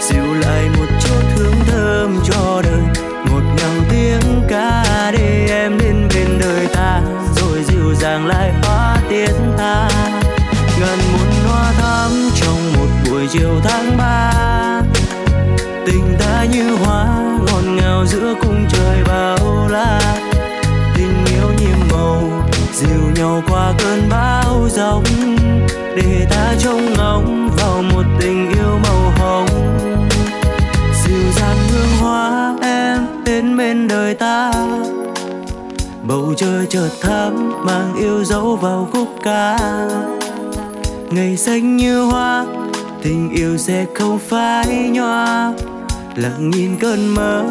Dịu 0.00 0.34
lại 0.34 0.68
một 0.78 0.86
chút 1.00 1.22
hương 1.36 1.60
thơm 1.66 2.20
cho 2.24 2.62
đời 2.64 2.82
ngọt 3.24 3.42
ngào 3.56 3.84
tiếng 3.90 4.42
ca 4.48 5.10
để 5.12 5.46
em 5.50 5.78
đến 5.78 6.08
bên 6.14 6.38
đời 6.40 6.66
ta, 6.74 7.02
rồi 7.36 7.64
dịu 7.68 7.94
dàng 7.94 8.26
lại 8.26 8.52
hóa 8.62 8.96
tiếng 9.08 9.52
tha 9.58 9.88
ngàn 10.80 10.98
muôn 11.12 11.48
hoa 11.48 11.72
thắm 11.72 12.10
trong 12.34 12.72
một 12.72 13.10
buổi 13.10 13.26
chiều 13.32 13.60
tháng 13.64 13.96
ba, 13.98 14.32
tình 15.86 16.16
ta 16.18 16.44
như 16.52 16.76
hoa 16.76 17.06
ngọt 17.46 17.62
ngào 17.64 18.06
giữa 18.06 18.34
cung 18.42 18.66
trời 18.68 19.04
bao 19.08 19.68
la. 19.70 20.00
Tình 20.96 21.24
yêu 21.34 21.52
nhiệm 21.58 21.88
màu 21.90 22.35
dìu 22.76 23.10
nhau 23.14 23.42
qua 23.48 23.74
cơn 23.78 24.08
bão 24.10 24.68
giông, 24.68 25.04
để 25.96 26.26
ta 26.30 26.54
trông 26.58 26.94
ngóng 26.96 27.50
vào 27.56 27.82
một 27.82 28.02
tình 28.20 28.50
yêu 28.50 28.78
màu 28.82 29.12
hồng. 29.18 29.46
Dịu 31.04 31.32
dàng 31.36 31.56
hương 31.70 31.98
hoa 32.00 32.56
em 32.62 33.06
đến 33.24 33.56
bên 33.56 33.88
đời 33.88 34.14
ta. 34.14 34.52
Bầu 36.02 36.34
trời 36.36 36.66
chợt 36.66 36.90
thắm 37.02 37.52
mang 37.64 37.94
yêu 37.98 38.24
dấu 38.24 38.56
vào 38.56 38.88
khúc 38.92 39.08
ca. 39.24 39.58
Ngày 41.10 41.36
xanh 41.36 41.76
như 41.76 42.04
hoa, 42.04 42.46
tình 43.02 43.30
yêu 43.30 43.56
sẽ 43.56 43.86
không 43.94 44.18
phai 44.18 44.66
nhòa. 44.92 45.52
Lặng 46.16 46.50
nhìn 46.50 46.78
cơn 46.80 47.14
mơ 47.14 47.44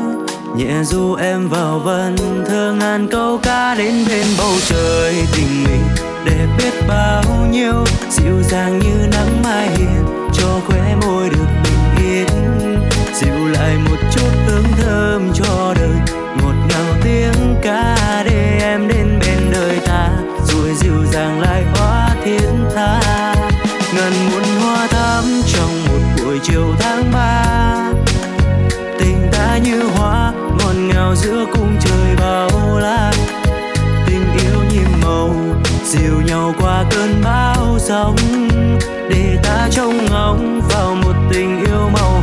nhẹ 0.58 0.84
du 0.84 1.14
em 1.16 1.50
vào 1.50 1.80
vần, 1.80 2.16
thơ 2.48 2.76
ngàn 2.80 3.08
câu 3.12 3.40
ca 3.44 3.76
đến 3.76 3.94
bên 4.08 4.26
bầu 4.38 4.54
trời. 4.68 5.16
Tình 5.36 5.64
mình 5.64 5.84
để 6.26 6.48
biết 6.58 6.74
bao 6.88 7.24
nhiêu, 7.52 7.84
dịu 8.10 8.44
dàng 8.44 8.80
như 8.80 9.08
nắng 9.12 9.44
mai 9.44 9.70
hiền, 9.70 10.06
cho 10.34 10.60
khóe 10.68 10.96
môi 11.02 11.30
được 11.30 11.48
bình 11.64 12.06
yên. 12.08 12.28
Dịu 13.14 13.48
lại 13.48 13.78
một 13.90 13.98
chút 14.12 14.30
hương 14.48 14.66
thơm 14.78 15.34
cho 15.34 15.74
đời, 15.76 15.98
ngọt 16.42 16.56
ngào 16.70 16.96
tiếng 17.04 17.56
ca 17.64 18.24
để 18.26 18.60
em 18.62 18.88
đến 18.88 19.20
bên 19.20 19.52
đời 19.54 19.80
ta. 19.86 20.10
Rồi 20.48 20.76
dịu 20.76 21.06
dàng 21.12 21.42
lại 21.42 21.64
hóa 21.74 22.10
thiên 22.24 22.66
tha 22.76 23.00
ngàn 23.96 24.14
muôn 24.32 24.44
hoa 24.62 24.88
thắm 24.88 25.24
trong 25.54 25.86
một 25.88 26.24
buổi 26.24 26.40
chiều 26.44 26.76
tháng 26.80 27.12
ba 27.14 27.46
ta 29.56 29.60
như 29.60 29.84
hoa, 29.84 30.32
ngọt 30.60 30.74
ngào 30.74 31.16
giữa 31.16 31.46
cung 31.54 31.78
trời 31.80 32.16
bao 32.20 32.78
la. 32.80 33.12
Tình 34.08 34.24
yêu 34.44 34.64
nhiệm 34.72 35.02
màu, 35.04 35.36
dìu 35.86 36.22
nhau 36.26 36.54
qua 36.60 36.84
cơn 36.92 37.22
bão 37.24 37.80
sóng. 37.80 38.16
Để 39.10 39.40
ta 39.44 39.68
trông 39.72 40.06
ngóng 40.06 40.62
vào 40.70 40.96
một 40.96 41.14
tình 41.34 41.66
yêu 41.66 41.90
màu 41.94 42.15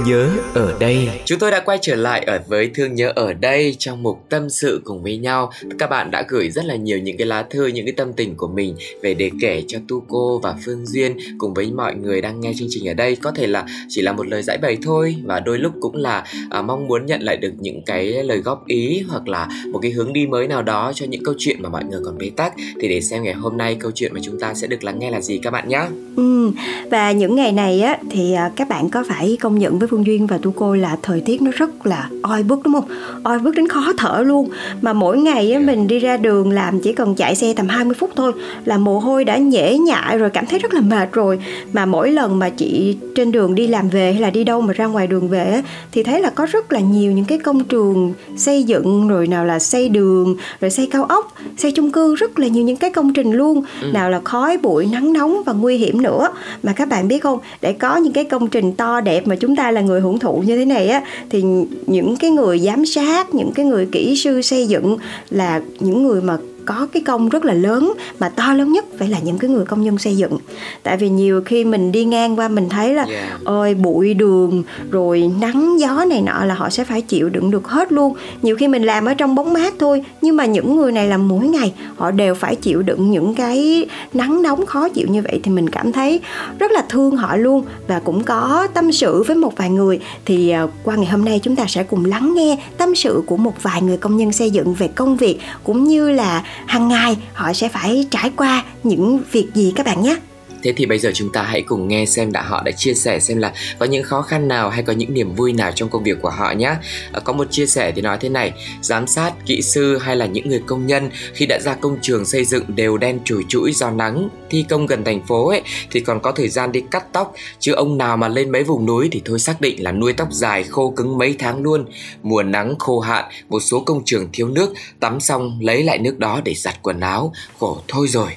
Thương 0.00 0.08
nhớ 0.08 0.30
ở 0.54 0.74
đây. 0.80 1.08
Chúng 1.24 1.38
tôi 1.38 1.50
đã 1.50 1.60
quay 1.60 1.78
trở 1.82 1.96
lại 1.96 2.24
ở 2.24 2.40
với 2.48 2.70
Thương 2.74 2.94
nhớ 2.94 3.12
ở 3.14 3.32
đây 3.32 3.76
trong 3.78 4.02
mục 4.02 4.24
tâm 4.28 4.50
sự 4.50 4.80
cùng 4.84 5.02
với 5.02 5.16
nhau. 5.16 5.52
Các 5.78 5.90
bạn 5.90 6.10
đã 6.10 6.24
gửi 6.28 6.50
rất 6.50 6.64
là 6.64 6.76
nhiều 6.76 6.98
những 6.98 7.16
cái 7.16 7.26
lá 7.26 7.42
thư, 7.42 7.66
những 7.66 7.86
cái 7.86 7.92
tâm 7.92 8.12
tình 8.12 8.36
của 8.36 8.48
mình 8.48 8.76
về 9.02 9.14
để 9.14 9.30
kể 9.40 9.62
cho 9.68 9.78
Tu 9.88 10.04
cô 10.08 10.38
và 10.38 10.54
Phương 10.64 10.86
Duyên 10.86 11.16
cùng 11.38 11.54
với 11.54 11.72
mọi 11.72 11.94
người 11.94 12.20
đang 12.20 12.40
nghe 12.40 12.52
chương 12.56 12.68
trình 12.70 12.88
ở 12.88 12.94
đây. 12.94 13.16
Có 13.16 13.30
thể 13.30 13.46
là 13.46 13.64
chỉ 13.88 14.02
là 14.02 14.12
một 14.12 14.26
lời 14.26 14.42
giải 14.42 14.58
bày 14.58 14.78
thôi 14.82 15.16
và 15.24 15.40
đôi 15.40 15.58
lúc 15.58 15.72
cũng 15.80 15.96
là 15.96 16.24
à, 16.50 16.62
mong 16.62 16.88
muốn 16.88 17.06
nhận 17.06 17.22
lại 17.22 17.36
được 17.36 17.52
những 17.58 17.82
cái 17.86 18.06
lời 18.06 18.38
góp 18.38 18.66
ý 18.66 19.02
hoặc 19.08 19.28
là 19.28 19.48
một 19.72 19.78
cái 19.82 19.90
hướng 19.90 20.12
đi 20.12 20.26
mới 20.26 20.46
nào 20.46 20.62
đó 20.62 20.92
cho 20.94 21.06
những 21.06 21.24
câu 21.24 21.34
chuyện 21.38 21.62
mà 21.62 21.68
mọi 21.68 21.84
người 21.84 22.00
còn 22.04 22.18
bế 22.18 22.30
tắc. 22.36 22.54
Thì 22.80 22.88
để 22.88 23.00
xem 23.00 23.22
ngày 23.22 23.34
hôm 23.34 23.56
nay 23.56 23.76
câu 23.80 23.90
chuyện 23.94 24.14
mà 24.14 24.20
chúng 24.22 24.40
ta 24.40 24.54
sẽ 24.54 24.66
được 24.66 24.84
lắng 24.84 24.98
nghe 24.98 25.10
là 25.10 25.20
gì 25.20 25.38
các 25.38 25.50
bạn 25.50 25.68
nhé. 25.68 25.82
Ừ, 26.16 26.50
và 26.90 27.12
những 27.12 27.36
ngày 27.36 27.52
này 27.52 27.80
á 27.80 27.98
thì 28.10 28.32
à, 28.32 28.50
các 28.56 28.68
bạn 28.68 28.90
có 28.90 29.04
phải 29.08 29.36
công 29.40 29.58
nhận 29.58 29.78
với 29.78 29.88
Phương 29.90 30.06
Duyên 30.06 30.26
và 30.26 30.38
Tu 30.42 30.50
Cô 30.50 30.74
là 30.74 30.96
thời 31.02 31.20
tiết 31.20 31.42
nó 31.42 31.50
rất 31.54 31.86
là 31.86 32.08
oi 32.22 32.42
bức 32.42 32.60
đúng 32.64 32.74
không? 32.74 32.88
Oi 33.24 33.38
bức 33.38 33.54
đến 33.54 33.68
khó 33.68 33.92
thở 33.98 34.22
luôn. 34.26 34.48
Mà 34.82 34.92
mỗi 34.92 35.18
ngày 35.18 35.52
á, 35.52 35.60
mình 35.60 35.86
đi 35.86 35.98
ra 35.98 36.16
đường 36.16 36.52
làm 36.52 36.80
chỉ 36.80 36.92
cần 36.92 37.14
chạy 37.14 37.34
xe 37.34 37.54
tầm 37.56 37.68
20 37.68 37.94
phút 37.94 38.10
thôi 38.16 38.32
là 38.64 38.78
mồ 38.78 38.98
hôi 38.98 39.24
đã 39.24 39.36
nhễ 39.36 39.78
nhại 39.78 40.18
rồi 40.18 40.30
cảm 40.30 40.46
thấy 40.46 40.58
rất 40.58 40.74
là 40.74 40.80
mệt 40.80 41.12
rồi. 41.12 41.38
Mà 41.72 41.86
mỗi 41.86 42.10
lần 42.10 42.38
mà 42.38 42.48
chị 42.48 42.96
trên 43.14 43.32
đường 43.32 43.54
đi 43.54 43.66
làm 43.66 43.88
về 43.88 44.12
hay 44.12 44.22
là 44.22 44.30
đi 44.30 44.44
đâu 44.44 44.60
mà 44.60 44.72
ra 44.72 44.86
ngoài 44.86 45.06
đường 45.06 45.28
về 45.28 45.50
á, 45.52 45.62
thì 45.92 46.02
thấy 46.02 46.20
là 46.20 46.30
có 46.30 46.46
rất 46.46 46.72
là 46.72 46.80
nhiều 46.80 47.12
những 47.12 47.24
cái 47.24 47.38
công 47.38 47.64
trường 47.64 48.12
xây 48.36 48.62
dựng 48.62 49.08
rồi 49.08 49.26
nào 49.26 49.44
là 49.44 49.58
xây 49.58 49.88
đường 49.88 50.36
rồi 50.60 50.70
xây 50.70 50.88
cao 50.92 51.04
ốc 51.04 51.32
xây 51.56 51.72
chung 51.72 51.92
cư 51.92 52.14
rất 52.14 52.38
là 52.38 52.46
nhiều 52.46 52.64
những 52.64 52.76
cái 52.76 52.90
công 52.90 53.12
trình 53.12 53.32
luôn 53.32 53.62
ừ. 53.82 53.90
nào 53.92 54.10
là 54.10 54.20
khói 54.24 54.58
bụi 54.58 54.86
nắng 54.92 55.12
nóng 55.12 55.42
và 55.46 55.52
nguy 55.52 55.76
hiểm 55.76 56.02
nữa 56.02 56.28
mà 56.62 56.72
các 56.72 56.88
bạn 56.88 57.08
biết 57.08 57.22
không 57.22 57.38
để 57.60 57.72
có 57.72 57.96
những 57.96 58.12
cái 58.12 58.24
công 58.24 58.48
trình 58.48 58.72
to 58.72 59.00
đẹp 59.00 59.26
mà 59.26 59.36
chúng 59.36 59.56
ta 59.56 59.70
là 59.70 59.79
người 59.80 60.00
hưởng 60.00 60.18
thụ 60.18 60.42
như 60.46 60.56
thế 60.56 60.64
này 60.64 60.88
á, 60.88 61.02
thì 61.30 61.42
những 61.86 62.16
cái 62.16 62.30
người 62.30 62.58
giám 62.58 62.86
sát, 62.86 63.34
những 63.34 63.52
cái 63.52 63.66
người 63.66 63.88
kỹ 63.92 64.16
sư 64.16 64.42
xây 64.42 64.66
dựng 64.66 64.96
là 65.30 65.60
những 65.80 66.02
người 66.02 66.22
mà 66.22 66.38
có 66.70 66.86
cái 66.92 67.02
công 67.02 67.28
rất 67.28 67.44
là 67.44 67.54
lớn 67.54 67.92
mà 68.18 68.28
to 68.28 68.52
lớn 68.52 68.72
nhất 68.72 68.84
phải 68.98 69.08
là 69.08 69.18
những 69.22 69.38
cái 69.38 69.50
người 69.50 69.64
công 69.64 69.82
nhân 69.82 69.98
xây 69.98 70.16
dựng. 70.16 70.38
Tại 70.82 70.96
vì 70.96 71.08
nhiều 71.08 71.42
khi 71.46 71.64
mình 71.64 71.92
đi 71.92 72.04
ngang 72.04 72.38
qua 72.38 72.48
mình 72.48 72.68
thấy 72.68 72.94
là 72.94 73.04
yeah. 73.04 73.44
ôi 73.44 73.74
bụi 73.74 74.14
đường 74.14 74.62
rồi 74.90 75.30
nắng 75.40 75.80
gió 75.80 76.04
này 76.04 76.22
nọ 76.22 76.44
là 76.44 76.54
họ 76.54 76.70
sẽ 76.70 76.84
phải 76.84 77.02
chịu 77.02 77.28
đựng 77.28 77.50
được 77.50 77.68
hết 77.68 77.92
luôn. 77.92 78.14
Nhiều 78.42 78.56
khi 78.56 78.68
mình 78.68 78.82
làm 78.82 79.04
ở 79.04 79.14
trong 79.14 79.34
bóng 79.34 79.52
mát 79.52 79.74
thôi 79.78 80.04
nhưng 80.22 80.36
mà 80.36 80.44
những 80.44 80.76
người 80.76 80.92
này 80.92 81.08
làm 81.08 81.28
mỗi 81.28 81.46
ngày 81.46 81.72
họ 81.96 82.10
đều 82.10 82.34
phải 82.34 82.56
chịu 82.56 82.82
đựng 82.82 83.10
những 83.10 83.34
cái 83.34 83.86
nắng 84.14 84.42
nóng 84.42 84.66
khó 84.66 84.88
chịu 84.88 85.06
như 85.10 85.22
vậy 85.22 85.40
thì 85.42 85.50
mình 85.50 85.70
cảm 85.70 85.92
thấy 85.92 86.20
rất 86.58 86.72
là 86.72 86.84
thương 86.88 87.16
họ 87.16 87.36
luôn. 87.36 87.64
Và 87.86 88.00
cũng 88.04 88.22
có 88.22 88.66
tâm 88.74 88.92
sự 88.92 89.22
với 89.22 89.36
một 89.36 89.56
vài 89.56 89.70
người 89.70 90.00
thì 90.24 90.50
à, 90.50 90.66
qua 90.84 90.96
ngày 90.96 91.06
hôm 91.06 91.24
nay 91.24 91.40
chúng 91.42 91.56
ta 91.56 91.64
sẽ 91.68 91.82
cùng 91.82 92.04
lắng 92.04 92.34
nghe 92.34 92.58
tâm 92.78 92.94
sự 92.94 93.22
của 93.26 93.36
một 93.36 93.62
vài 93.62 93.82
người 93.82 93.96
công 93.96 94.16
nhân 94.16 94.32
xây 94.32 94.50
dựng 94.50 94.74
về 94.74 94.88
công 94.88 95.16
việc 95.16 95.38
cũng 95.64 95.84
như 95.84 96.10
là 96.10 96.42
hàng 96.66 96.88
ngày 96.88 97.16
họ 97.34 97.52
sẽ 97.52 97.68
phải 97.68 98.06
trải 98.10 98.30
qua 98.36 98.62
những 98.82 99.20
việc 99.32 99.48
gì 99.54 99.72
các 99.76 99.86
bạn 99.86 100.02
nhé? 100.02 100.16
Thế 100.62 100.72
thì 100.76 100.86
bây 100.86 100.98
giờ 100.98 101.10
chúng 101.14 101.32
ta 101.32 101.42
hãy 101.42 101.62
cùng 101.62 101.88
nghe 101.88 102.06
xem 102.06 102.32
đã 102.32 102.42
họ 102.42 102.62
đã 102.62 102.72
chia 102.72 102.94
sẻ 102.94 103.20
xem 103.20 103.38
là 103.38 103.52
có 103.78 103.86
những 103.86 104.02
khó 104.02 104.22
khăn 104.22 104.48
nào 104.48 104.70
hay 104.70 104.82
có 104.82 104.92
những 104.92 105.14
niềm 105.14 105.34
vui 105.34 105.52
nào 105.52 105.72
trong 105.74 105.88
công 105.88 106.02
việc 106.02 106.22
của 106.22 106.30
họ 106.30 106.50
nhé. 106.52 106.74
Ờ, 107.12 107.20
có 107.20 107.32
một 107.32 107.46
chia 107.50 107.66
sẻ 107.66 107.92
thì 107.96 108.02
nói 108.02 108.18
thế 108.20 108.28
này, 108.28 108.52
giám 108.82 109.06
sát, 109.06 109.32
kỹ 109.46 109.62
sư 109.62 109.98
hay 109.98 110.16
là 110.16 110.26
những 110.26 110.48
người 110.48 110.62
công 110.66 110.86
nhân 110.86 111.10
khi 111.34 111.46
đã 111.46 111.58
ra 111.58 111.74
công 111.74 111.98
trường 112.02 112.24
xây 112.24 112.44
dựng 112.44 112.64
đều 112.68 112.96
đen 112.96 113.18
trùi 113.24 113.44
chuỗi 113.48 113.72
do 113.72 113.90
nắng, 113.90 114.28
thi 114.50 114.64
công 114.68 114.86
gần 114.86 115.04
thành 115.04 115.26
phố 115.26 115.48
ấy 115.48 115.62
thì 115.90 116.00
còn 116.00 116.20
có 116.20 116.32
thời 116.32 116.48
gian 116.48 116.72
đi 116.72 116.82
cắt 116.90 117.04
tóc, 117.12 117.34
chứ 117.58 117.72
ông 117.72 117.98
nào 117.98 118.16
mà 118.16 118.28
lên 118.28 118.52
mấy 118.52 118.64
vùng 118.64 118.86
núi 118.86 119.08
thì 119.12 119.22
thôi 119.24 119.38
xác 119.38 119.60
định 119.60 119.82
là 119.82 119.92
nuôi 119.92 120.12
tóc 120.12 120.28
dài 120.32 120.62
khô 120.62 120.92
cứng 120.96 121.18
mấy 121.18 121.36
tháng 121.38 121.62
luôn. 121.62 121.86
Mùa 122.22 122.42
nắng 122.42 122.74
khô 122.78 123.00
hạn, 123.00 123.24
một 123.48 123.60
số 123.60 123.80
công 123.80 124.02
trường 124.04 124.28
thiếu 124.32 124.48
nước, 124.48 124.74
tắm 125.00 125.20
xong 125.20 125.58
lấy 125.60 125.82
lại 125.82 125.98
nước 125.98 126.18
đó 126.18 126.40
để 126.44 126.54
giặt 126.54 126.82
quần 126.82 127.00
áo, 127.00 127.32
khổ 127.58 127.82
thôi 127.88 128.08
rồi. 128.08 128.30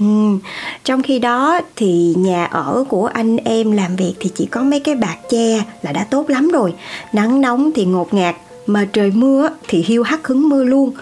Ừ. 0.00 0.38
Trong 0.84 1.02
khi 1.02 1.18
đó 1.18 1.60
thì 1.76 2.14
nhà 2.16 2.44
ở 2.44 2.84
của 2.88 3.06
anh 3.06 3.36
em 3.36 3.72
làm 3.72 3.96
việc 3.96 4.14
thì 4.20 4.30
chỉ 4.34 4.46
có 4.46 4.62
mấy 4.62 4.80
cái 4.80 4.94
bạc 4.94 5.16
che 5.30 5.64
là 5.82 5.92
đã 5.92 6.04
tốt 6.10 6.30
lắm 6.30 6.48
rồi. 6.48 6.74
Nắng 7.12 7.40
nóng 7.40 7.70
thì 7.74 7.84
ngột 7.84 8.14
ngạt, 8.14 8.36
mà 8.66 8.86
trời 8.92 9.10
mưa 9.10 9.48
thì 9.68 9.84
hiu 9.86 10.02
hắt 10.02 10.26
hứng 10.26 10.48
mưa 10.48 10.64
luôn 10.64 10.92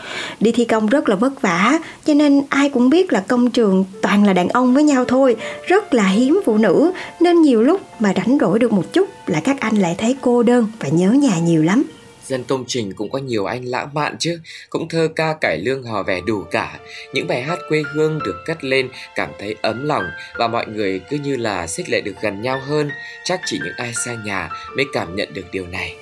đi 0.40 0.52
thi 0.52 0.64
công 0.64 0.86
rất 0.86 1.08
là 1.08 1.16
vất 1.16 1.42
vả 1.42 1.78
cho 2.06 2.14
nên 2.14 2.42
ai 2.48 2.68
cũng 2.68 2.90
biết 2.90 3.12
là 3.12 3.20
công 3.20 3.50
trường 3.50 3.84
toàn 4.02 4.24
là 4.24 4.32
đàn 4.32 4.48
ông 4.48 4.74
với 4.74 4.82
nhau 4.82 5.04
thôi 5.04 5.36
rất 5.66 5.94
là 5.94 6.06
hiếm 6.08 6.40
phụ 6.44 6.58
nữ 6.58 6.92
nên 7.20 7.42
nhiều 7.42 7.62
lúc 7.62 7.80
mà 7.98 8.12
rảnh 8.16 8.38
rỗi 8.40 8.58
được 8.58 8.72
một 8.72 8.92
chút 8.92 9.08
là 9.26 9.40
các 9.40 9.60
anh 9.60 9.76
lại 9.76 9.94
thấy 9.98 10.16
cô 10.20 10.42
đơn 10.42 10.66
và 10.80 10.88
nhớ 10.88 11.10
nhà 11.10 11.38
nhiều 11.38 11.62
lắm 11.62 11.84
Dân 12.28 12.44
công 12.44 12.64
trình 12.66 12.92
cũng 12.92 13.10
có 13.10 13.18
nhiều 13.18 13.44
anh 13.44 13.64
lãng 13.64 13.88
mạn 13.94 14.16
chứ, 14.18 14.40
cũng 14.70 14.88
thơ 14.88 15.08
ca 15.16 15.34
cải 15.40 15.58
lương 15.58 15.82
hò 15.82 16.02
vẻ 16.02 16.20
đủ 16.26 16.44
cả. 16.50 16.78
Những 17.12 17.26
bài 17.26 17.42
hát 17.42 17.58
quê 17.68 17.82
hương 17.94 18.18
được 18.24 18.42
cất 18.46 18.64
lên 18.64 18.88
cảm 19.14 19.30
thấy 19.38 19.56
ấm 19.62 19.84
lòng 19.84 20.04
và 20.34 20.48
mọi 20.48 20.66
người 20.66 21.00
cứ 21.10 21.18
như 21.18 21.36
là 21.36 21.66
xích 21.66 21.90
lại 21.90 22.00
được 22.00 22.14
gần 22.22 22.42
nhau 22.42 22.60
hơn. 22.66 22.90
Chắc 23.24 23.40
chỉ 23.46 23.60
những 23.64 23.74
ai 23.76 23.94
xa 23.94 24.16
nhà 24.24 24.50
mới 24.76 24.86
cảm 24.92 25.16
nhận 25.16 25.34
được 25.34 25.44
điều 25.52 25.66
này. 25.66 25.96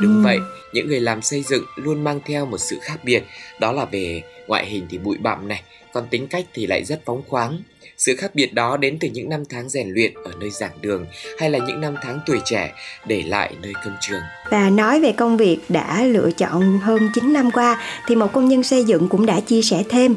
Đúng 0.00 0.16
ừ. 0.16 0.22
vậy, 0.24 0.38
những 0.72 0.88
người 0.88 1.00
làm 1.00 1.22
xây 1.22 1.42
dựng 1.42 1.64
luôn 1.76 2.04
mang 2.04 2.20
theo 2.24 2.46
một 2.46 2.58
sự 2.58 2.78
khác 2.82 2.96
biệt, 3.04 3.22
đó 3.60 3.72
là 3.72 3.84
về 3.84 4.22
ngoại 4.46 4.66
hình 4.66 4.86
thì 4.90 4.98
bụi 4.98 5.16
bặm 5.20 5.48
này, 5.48 5.62
còn 5.92 6.06
tính 6.10 6.26
cách 6.26 6.44
thì 6.54 6.66
lại 6.66 6.84
rất 6.84 7.00
phóng 7.04 7.22
khoáng. 7.28 7.58
Sự 7.96 8.16
khác 8.16 8.34
biệt 8.34 8.54
đó 8.54 8.76
đến 8.76 8.96
từ 9.00 9.08
những 9.12 9.28
năm 9.28 9.42
tháng 9.48 9.68
rèn 9.68 9.88
luyện 9.88 10.14
ở 10.24 10.32
nơi 10.40 10.50
giảng 10.50 10.80
đường 10.80 11.06
hay 11.38 11.50
là 11.50 11.58
những 11.58 11.80
năm 11.80 11.94
tháng 12.02 12.20
tuổi 12.26 12.40
trẻ 12.44 12.72
để 13.06 13.22
lại 13.22 13.54
nơi 13.62 13.72
công 13.84 13.96
trường. 14.00 14.20
Và 14.50 14.70
nói 14.70 15.00
về 15.00 15.12
công 15.12 15.36
việc 15.36 15.58
đã 15.68 16.04
lựa 16.04 16.30
chọn 16.30 16.78
hơn 16.78 17.10
9 17.14 17.32
năm 17.32 17.50
qua 17.50 17.82
thì 18.06 18.14
một 18.14 18.32
công 18.32 18.48
nhân 18.48 18.62
xây 18.62 18.84
dựng 18.84 19.08
cũng 19.08 19.26
đã 19.26 19.40
chia 19.40 19.62
sẻ 19.62 19.82
thêm. 19.88 20.16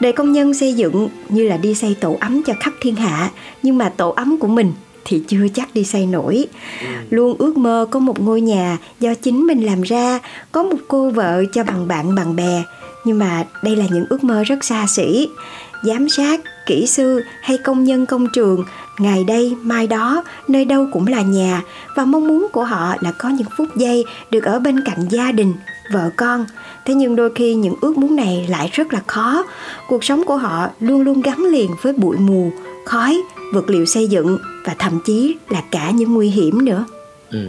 Đời 0.00 0.12
công 0.12 0.32
nhân 0.32 0.54
xây 0.54 0.72
dựng 0.72 1.08
như 1.28 1.48
là 1.48 1.56
đi 1.56 1.74
xây 1.74 1.96
tổ 2.00 2.16
ấm 2.20 2.42
cho 2.46 2.54
khắp 2.60 2.72
thiên 2.80 2.96
hạ, 2.96 3.30
nhưng 3.62 3.78
mà 3.78 3.88
tổ 3.88 4.10
ấm 4.10 4.38
của 4.38 4.48
mình 4.48 4.72
thì 5.04 5.22
chưa 5.28 5.46
chắc 5.54 5.74
đi 5.74 5.84
xây 5.84 6.06
nổi. 6.06 6.46
Ừ. 6.80 6.86
Luôn 7.10 7.36
ước 7.38 7.56
mơ 7.56 7.86
có 7.90 8.00
một 8.00 8.20
ngôi 8.20 8.40
nhà 8.40 8.78
do 9.00 9.14
chính 9.14 9.46
mình 9.46 9.66
làm 9.66 9.82
ra, 9.82 10.18
có 10.52 10.62
một 10.62 10.78
cô 10.88 11.10
vợ 11.10 11.44
cho 11.52 11.64
bằng 11.64 11.88
bạn 11.88 12.14
bằng 12.14 12.36
bè. 12.36 12.62
Nhưng 13.04 13.18
mà 13.18 13.44
đây 13.62 13.76
là 13.76 13.84
những 13.90 14.06
ước 14.08 14.24
mơ 14.24 14.42
rất 14.42 14.64
xa 14.64 14.86
xỉ 14.86 15.28
giám 15.84 16.08
sát, 16.08 16.40
kỹ 16.66 16.86
sư 16.86 17.22
hay 17.40 17.58
công 17.58 17.84
nhân 17.84 18.06
công 18.06 18.26
trường, 18.32 18.64
ngày 18.98 19.24
đây 19.24 19.56
mai 19.62 19.86
đó, 19.86 20.24
nơi 20.48 20.64
đâu 20.64 20.86
cũng 20.92 21.06
là 21.06 21.22
nhà 21.22 21.62
và 21.96 22.04
mong 22.04 22.28
muốn 22.28 22.46
của 22.52 22.64
họ 22.64 22.94
là 23.00 23.12
có 23.12 23.28
những 23.28 23.46
phút 23.56 23.68
giây 23.76 24.04
được 24.30 24.44
ở 24.44 24.58
bên 24.58 24.80
cạnh 24.84 25.08
gia 25.10 25.32
đình, 25.32 25.54
vợ 25.92 26.10
con. 26.16 26.46
Thế 26.84 26.94
nhưng 26.94 27.16
đôi 27.16 27.30
khi 27.34 27.54
những 27.54 27.74
ước 27.80 27.98
muốn 27.98 28.16
này 28.16 28.46
lại 28.50 28.70
rất 28.72 28.92
là 28.92 29.00
khó. 29.06 29.44
Cuộc 29.88 30.04
sống 30.04 30.24
của 30.24 30.36
họ 30.36 30.68
luôn 30.80 31.00
luôn 31.00 31.22
gắn 31.22 31.44
liền 31.44 31.70
với 31.82 31.92
bụi 31.92 32.16
mù, 32.16 32.52
khói, 32.84 33.22
vật 33.52 33.70
liệu 33.70 33.84
xây 33.84 34.06
dựng 34.06 34.38
và 34.64 34.74
thậm 34.78 35.00
chí 35.04 35.36
là 35.48 35.62
cả 35.70 35.90
những 35.90 36.14
nguy 36.14 36.28
hiểm 36.28 36.64
nữa. 36.64 36.84
Ừ 37.30 37.48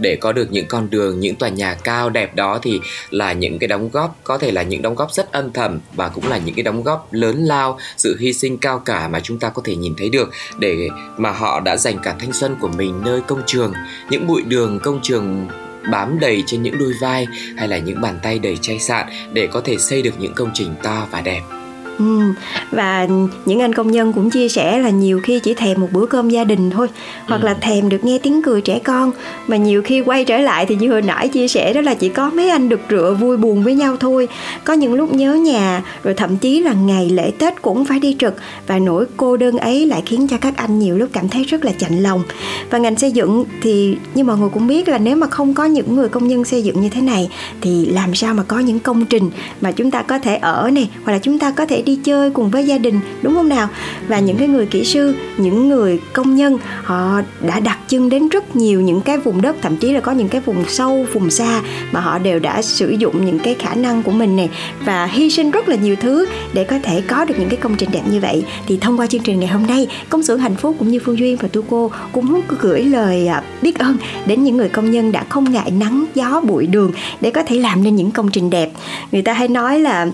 để 0.00 0.16
có 0.16 0.32
được 0.32 0.52
những 0.52 0.66
con 0.66 0.90
đường, 0.90 1.20
những 1.20 1.36
tòa 1.36 1.48
nhà 1.48 1.74
cao 1.74 2.10
đẹp 2.10 2.34
đó 2.34 2.58
thì 2.62 2.80
là 3.10 3.32
những 3.32 3.58
cái 3.58 3.68
đóng 3.68 3.90
góp, 3.92 4.16
có 4.24 4.38
thể 4.38 4.50
là 4.50 4.62
những 4.62 4.82
đóng 4.82 4.94
góp 4.94 5.12
rất 5.12 5.32
âm 5.32 5.52
thầm 5.52 5.78
và 5.94 6.08
cũng 6.08 6.28
là 6.28 6.38
những 6.38 6.54
cái 6.54 6.62
đóng 6.62 6.82
góp 6.82 7.12
lớn 7.12 7.44
lao, 7.44 7.78
sự 7.96 8.16
hy 8.20 8.32
sinh 8.32 8.58
cao 8.58 8.78
cả 8.78 9.08
mà 9.08 9.20
chúng 9.20 9.38
ta 9.38 9.48
có 9.48 9.62
thể 9.64 9.76
nhìn 9.76 9.94
thấy 9.98 10.08
được. 10.08 10.30
Để 10.58 10.88
mà 11.16 11.30
họ 11.30 11.60
đã 11.60 11.76
dành 11.76 11.98
cả 12.02 12.14
thanh 12.18 12.32
xuân 12.32 12.56
của 12.60 12.68
mình 12.68 13.00
nơi 13.04 13.20
công 13.20 13.42
trường, 13.46 13.72
những 14.10 14.26
bụi 14.26 14.42
đường 14.42 14.80
công 14.82 15.00
trường 15.02 15.48
bám 15.90 16.20
đầy 16.20 16.42
trên 16.46 16.62
những 16.62 16.78
đôi 16.78 16.92
vai 17.00 17.26
hay 17.56 17.68
là 17.68 17.78
những 17.78 18.00
bàn 18.00 18.18
tay 18.22 18.38
đầy 18.38 18.56
chai 18.56 18.78
sạn 18.78 19.06
để 19.32 19.46
có 19.46 19.60
thể 19.60 19.76
xây 19.76 20.02
được 20.02 20.14
những 20.18 20.34
công 20.34 20.50
trình 20.54 20.74
to 20.82 21.06
và 21.10 21.20
đẹp. 21.20 21.40
Ừ. 21.98 22.20
Và 22.70 23.06
những 23.44 23.60
anh 23.60 23.72
công 23.72 23.90
nhân 23.90 24.12
cũng 24.12 24.30
chia 24.30 24.48
sẻ 24.48 24.78
là 24.78 24.90
nhiều 24.90 25.20
khi 25.22 25.40
chỉ 25.40 25.54
thèm 25.54 25.80
một 25.80 25.88
bữa 25.92 26.06
cơm 26.06 26.28
gia 26.28 26.44
đình 26.44 26.70
thôi 26.70 26.88
Hoặc 27.26 27.40
ừ. 27.40 27.46
là 27.46 27.54
thèm 27.54 27.88
được 27.88 28.04
nghe 28.04 28.18
tiếng 28.18 28.42
cười 28.42 28.60
trẻ 28.60 28.78
con 28.78 29.10
Mà 29.46 29.56
nhiều 29.56 29.82
khi 29.82 30.00
quay 30.00 30.24
trở 30.24 30.38
lại 30.38 30.66
thì 30.66 30.76
như 30.76 30.90
hồi 30.90 31.02
nãy 31.02 31.28
chia 31.28 31.48
sẻ 31.48 31.72
đó 31.72 31.80
là 31.80 31.94
chỉ 31.94 32.08
có 32.08 32.30
mấy 32.30 32.50
anh 32.50 32.68
được 32.68 32.80
rửa 32.90 33.16
vui 33.20 33.36
buồn 33.36 33.62
với 33.62 33.74
nhau 33.74 33.96
thôi 34.00 34.28
Có 34.64 34.72
những 34.72 34.94
lúc 34.94 35.14
nhớ 35.14 35.34
nhà 35.34 35.82
Rồi 36.02 36.14
thậm 36.14 36.36
chí 36.36 36.60
là 36.60 36.72
ngày 36.72 37.10
lễ 37.10 37.32
Tết 37.38 37.62
cũng 37.62 37.84
phải 37.84 37.98
đi 37.98 38.16
trực 38.18 38.34
Và 38.66 38.78
nỗi 38.78 39.06
cô 39.16 39.36
đơn 39.36 39.58
ấy 39.58 39.86
lại 39.86 40.02
khiến 40.06 40.28
cho 40.28 40.36
các 40.40 40.56
anh 40.56 40.78
nhiều 40.78 40.98
lúc 40.98 41.08
cảm 41.12 41.28
thấy 41.28 41.44
rất 41.44 41.64
là 41.64 41.72
chạnh 41.78 42.02
lòng 42.02 42.22
Và 42.70 42.78
ngành 42.78 42.98
xây 42.98 43.12
dựng 43.12 43.44
thì 43.62 43.96
như 44.14 44.24
mọi 44.24 44.36
người 44.36 44.48
cũng 44.48 44.66
biết 44.66 44.88
là 44.88 44.98
nếu 44.98 45.16
mà 45.16 45.26
không 45.26 45.54
có 45.54 45.64
những 45.64 45.96
người 45.96 46.08
công 46.08 46.28
nhân 46.28 46.44
xây 46.44 46.62
dựng 46.62 46.80
như 46.80 46.88
thế 46.88 47.00
này 47.00 47.30
Thì 47.60 47.86
làm 47.86 48.14
sao 48.14 48.34
mà 48.34 48.42
có 48.42 48.58
những 48.58 48.78
công 48.78 49.06
trình 49.06 49.30
mà 49.60 49.72
chúng 49.72 49.90
ta 49.90 50.02
có 50.02 50.18
thể 50.18 50.36
ở 50.36 50.70
này 50.72 50.90
Hoặc 51.04 51.12
là 51.12 51.18
chúng 51.18 51.38
ta 51.38 51.50
có 51.50 51.66
thể 51.66 51.79
thể 51.80 51.84
đi 51.84 51.98
chơi 52.04 52.30
cùng 52.30 52.50
với 52.50 52.66
gia 52.66 52.78
đình 52.78 53.00
đúng 53.22 53.34
không 53.34 53.48
nào? 53.48 53.68
Và 54.08 54.18
những 54.18 54.36
cái 54.36 54.48
người 54.48 54.66
kỹ 54.66 54.84
sư 54.84 55.14
những 55.36 55.68
người 55.68 56.00
công 56.12 56.36
nhân 56.36 56.58
họ 56.84 57.20
đã 57.40 57.60
đặt 57.60 57.78
chân 57.88 58.08
đến 58.08 58.28
rất 58.28 58.56
nhiều 58.56 58.80
những 58.80 59.00
cái 59.00 59.18
vùng 59.18 59.42
đất 59.42 59.56
thậm 59.62 59.76
chí 59.76 59.92
là 59.92 60.00
có 60.00 60.12
những 60.12 60.28
cái 60.28 60.40
vùng 60.40 60.64
sâu 60.68 61.06
vùng 61.12 61.30
xa 61.30 61.62
mà 61.92 62.00
họ 62.00 62.18
đều 62.18 62.38
đã 62.38 62.62
sử 62.62 62.90
dụng 62.90 63.26
những 63.26 63.38
cái 63.38 63.54
khả 63.54 63.74
năng 63.74 64.02
của 64.02 64.12
mình 64.12 64.36
này 64.36 64.50
và 64.84 65.06
hy 65.06 65.30
sinh 65.30 65.50
rất 65.50 65.68
là 65.68 65.76
nhiều 65.76 65.96
thứ 65.96 66.26
để 66.52 66.64
có 66.64 66.78
thể 66.82 67.02
có 67.08 67.24
được 67.24 67.34
những 67.38 67.48
cái 67.48 67.56
công 67.56 67.76
trình 67.76 67.90
đẹp 67.92 68.02
như 68.10 68.20
vậy. 68.20 68.44
Thì 68.66 68.78
thông 68.80 69.00
qua 69.00 69.06
chương 69.06 69.22
trình 69.22 69.40
ngày 69.40 69.48
hôm 69.48 69.66
nay 69.66 69.88
công 70.08 70.22
xưởng 70.22 70.38
hạnh 70.38 70.56
phúc 70.56 70.76
cũng 70.78 70.88
như 70.88 71.00
phương 71.04 71.18
duyên 71.18 71.36
và 71.36 71.48
tu 71.52 71.62
cô 71.70 71.90
cũng 72.12 72.26
muốn 72.26 72.40
gửi 72.60 72.84
lời 72.84 73.26
à, 73.26 73.42
biết 73.62 73.78
ơn 73.78 73.96
đến 74.26 74.44
những 74.44 74.56
người 74.56 74.68
công 74.68 74.90
nhân 74.90 75.12
đã 75.12 75.24
không 75.28 75.52
ngại 75.52 75.70
nắng 75.70 76.04
gió 76.14 76.40
bụi 76.40 76.66
đường 76.66 76.92
để 77.20 77.30
có 77.30 77.42
thể 77.42 77.56
làm 77.56 77.82
nên 77.82 77.96
những 77.96 78.10
công 78.10 78.28
trình 78.28 78.50
đẹp. 78.50 78.70
Người 79.12 79.22
ta 79.22 79.32
hay 79.32 79.48
nói 79.48 79.80
là 79.80 80.06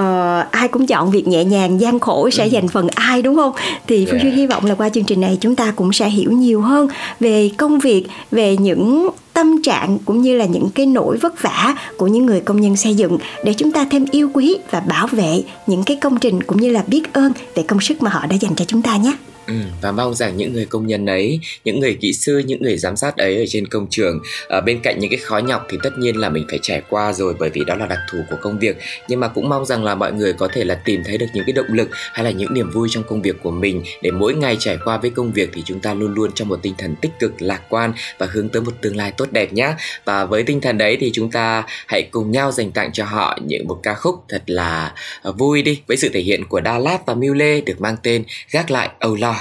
uh, 0.00 0.50
ai 0.50 0.68
cũng 0.68 0.86
chọn 0.86 1.07
việc 1.10 1.28
nhẹ 1.28 1.44
nhàng 1.44 1.80
gian 1.80 1.98
khổ 1.98 2.30
sẽ 2.30 2.44
ừ. 2.44 2.48
dành 2.48 2.68
phần 2.68 2.88
ai 2.94 3.22
đúng 3.22 3.36
không 3.36 3.52
thì 3.86 4.06
phương 4.06 4.14
yeah. 4.14 4.24
duyên 4.24 4.34
hy 4.36 4.46
vọng 4.46 4.66
là 4.66 4.74
qua 4.74 4.88
chương 4.88 5.04
trình 5.04 5.20
này 5.20 5.38
chúng 5.40 5.56
ta 5.56 5.72
cũng 5.76 5.92
sẽ 5.92 6.08
hiểu 6.08 6.32
nhiều 6.32 6.60
hơn 6.60 6.88
về 7.20 7.50
công 7.56 7.78
việc 7.78 8.06
về 8.30 8.56
những 8.56 9.08
tâm 9.32 9.62
trạng 9.62 9.98
cũng 10.04 10.22
như 10.22 10.36
là 10.36 10.44
những 10.44 10.70
cái 10.74 10.86
nỗi 10.86 11.16
vất 11.16 11.42
vả 11.42 11.74
của 11.96 12.06
những 12.06 12.26
người 12.26 12.40
công 12.40 12.60
nhân 12.60 12.76
xây 12.76 12.94
dựng 12.94 13.18
để 13.44 13.54
chúng 13.54 13.72
ta 13.72 13.86
thêm 13.90 14.04
yêu 14.10 14.30
quý 14.34 14.56
và 14.70 14.80
bảo 14.80 15.06
vệ 15.06 15.42
những 15.66 15.82
cái 15.84 15.96
công 15.96 16.18
trình 16.18 16.42
cũng 16.42 16.60
như 16.60 16.70
là 16.70 16.84
biết 16.86 17.12
ơn 17.12 17.32
về 17.54 17.62
công 17.62 17.80
sức 17.80 18.02
mà 18.02 18.10
họ 18.10 18.26
đã 18.26 18.36
dành 18.36 18.54
cho 18.54 18.64
chúng 18.64 18.82
ta 18.82 18.96
nhé. 18.96 19.12
Ừ, 19.48 19.54
và 19.82 19.92
mong 19.92 20.14
rằng 20.14 20.36
những 20.36 20.52
người 20.52 20.64
công 20.64 20.86
nhân 20.86 21.06
ấy, 21.06 21.40
những 21.64 21.80
người 21.80 21.96
kỹ 22.00 22.12
sư, 22.12 22.38
những 22.38 22.62
người 22.62 22.78
giám 22.78 22.96
sát 22.96 23.16
ấy 23.16 23.36
ở 23.36 23.44
trên 23.48 23.66
công 23.66 23.86
trường 23.90 24.20
ở 24.48 24.60
bên 24.60 24.80
cạnh 24.82 24.98
những 24.98 25.10
cái 25.10 25.18
khó 25.18 25.38
nhọc 25.38 25.66
thì 25.68 25.78
tất 25.82 25.98
nhiên 25.98 26.16
là 26.16 26.28
mình 26.28 26.46
phải 26.50 26.58
trải 26.62 26.82
qua 26.90 27.12
rồi 27.12 27.34
bởi 27.38 27.50
vì 27.50 27.64
đó 27.64 27.74
là 27.74 27.86
đặc 27.86 27.98
thù 28.10 28.18
của 28.30 28.36
công 28.40 28.58
việc. 28.58 28.76
Nhưng 29.08 29.20
mà 29.20 29.28
cũng 29.28 29.48
mong 29.48 29.64
rằng 29.64 29.84
là 29.84 29.94
mọi 29.94 30.12
người 30.12 30.32
có 30.32 30.48
thể 30.52 30.64
là 30.64 30.74
tìm 30.74 31.02
thấy 31.04 31.18
được 31.18 31.26
những 31.34 31.44
cái 31.46 31.52
động 31.52 31.66
lực 31.72 31.88
hay 31.92 32.24
là 32.24 32.30
những 32.30 32.54
niềm 32.54 32.70
vui 32.70 32.88
trong 32.90 33.04
công 33.04 33.22
việc 33.22 33.36
của 33.42 33.50
mình 33.50 33.82
để 34.02 34.10
mỗi 34.10 34.34
ngày 34.34 34.56
trải 34.60 34.78
qua 34.84 34.98
với 34.98 35.10
công 35.10 35.32
việc 35.32 35.50
thì 35.54 35.62
chúng 35.66 35.80
ta 35.80 35.94
luôn 35.94 36.14
luôn 36.14 36.32
trong 36.34 36.48
một 36.48 36.58
tinh 36.62 36.74
thần 36.78 36.94
tích 36.96 37.12
cực 37.20 37.42
lạc 37.42 37.62
quan 37.68 37.92
và 38.18 38.26
hướng 38.32 38.48
tới 38.48 38.62
một 38.62 38.72
tương 38.80 38.96
lai 38.96 39.12
tốt 39.16 39.26
đẹp 39.32 39.52
nhé 39.52 39.74
và 40.04 40.24
với 40.24 40.42
tinh 40.42 40.60
thần 40.60 40.78
đấy 40.78 40.96
thì 41.00 41.10
chúng 41.14 41.30
ta 41.30 41.64
hãy 41.86 42.02
cùng 42.10 42.30
nhau 42.30 42.52
dành 42.52 42.72
tặng 42.72 42.92
cho 42.92 43.04
họ 43.04 43.38
những 43.46 43.68
một 43.68 43.80
ca 43.82 43.94
khúc 43.94 44.24
thật 44.28 44.42
là 44.46 44.94
ờ, 45.22 45.32
vui 45.32 45.62
đi 45.62 45.80
với 45.86 45.96
sự 45.96 46.10
thể 46.12 46.20
hiện 46.20 46.44
của 46.48 46.60
Đa 46.60 46.78
Lạt 46.78 46.98
và 47.06 47.14
Miu 47.14 47.34
Lê 47.34 47.60
được 47.60 47.80
mang 47.80 47.96
tên 48.02 48.24
Gác 48.50 48.70
lại 48.70 48.90
âu 48.98 49.14
lo. 49.14 49.37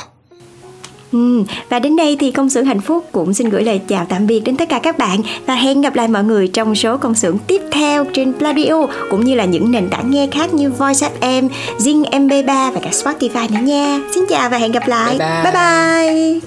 Ừ, 1.11 1.43
và 1.69 1.79
đến 1.79 1.95
đây 1.95 2.17
thì 2.19 2.31
công 2.31 2.49
xưởng 2.49 2.65
hạnh 2.65 2.81
phúc 2.81 3.05
cũng 3.11 3.33
xin 3.33 3.49
gửi 3.49 3.63
lời 3.63 3.81
chào 3.87 4.05
tạm 4.09 4.27
biệt 4.27 4.39
đến 4.39 4.57
tất 4.57 4.69
cả 4.69 4.79
các 4.83 4.97
bạn 4.97 5.21
và 5.45 5.55
hẹn 5.55 5.81
gặp 5.81 5.95
lại 5.95 6.07
mọi 6.07 6.23
người 6.23 6.47
trong 6.47 6.75
số 6.75 6.97
công 6.97 7.15
xưởng 7.15 7.37
tiếp 7.37 7.61
theo 7.71 8.05
trên 8.13 8.33
Pladio 8.33 8.87
cũng 9.09 9.25
như 9.25 9.35
là 9.35 9.45
những 9.45 9.71
nền 9.71 9.89
tảng 9.89 10.11
nghe 10.11 10.27
khác 10.31 10.53
như 10.53 10.71
Voice 10.71 11.09
FM, 11.21 11.49
Zing 11.77 12.03
MP3 12.03 12.71
và 12.71 12.79
cả 12.79 12.89
Spotify 12.89 13.53
nữa 13.53 13.59
nha. 13.63 13.99
Xin 14.15 14.23
chào 14.29 14.49
và 14.49 14.57
hẹn 14.57 14.71
gặp 14.71 14.87
lại. 14.87 15.17
Bye 15.19 15.27
bye. 15.43 15.51
bye, 15.51 15.53
bye. 15.53 16.39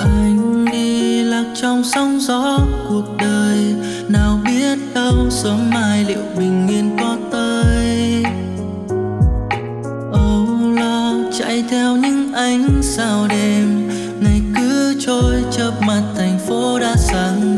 Anh 0.00 0.64
đi 0.72 1.22
lạc 1.22 1.44
trong 1.54 1.82
sóng 1.84 2.18
gió 2.20 2.58
cuộc 2.88 3.04
đời 3.18 3.74
nào 4.08 4.38
biết 4.46 4.78
đâu 4.94 5.14
sớm 5.30 5.70
mai 5.70 6.04
liệu 6.08 6.22
bình 6.38 6.68
yên 6.68 6.96
có 7.00 7.16
tới 7.30 7.33
theo 11.74 11.96
những 11.96 12.32
ánh 12.32 12.82
sao 12.82 13.26
đêm 13.30 13.88
ngày 14.20 14.40
cứ 14.56 14.94
trôi 15.00 15.44
chớp 15.50 15.72
mắt 15.86 16.02
thành 16.16 16.38
phố 16.48 16.78
đã 16.78 16.96
sáng 16.96 17.53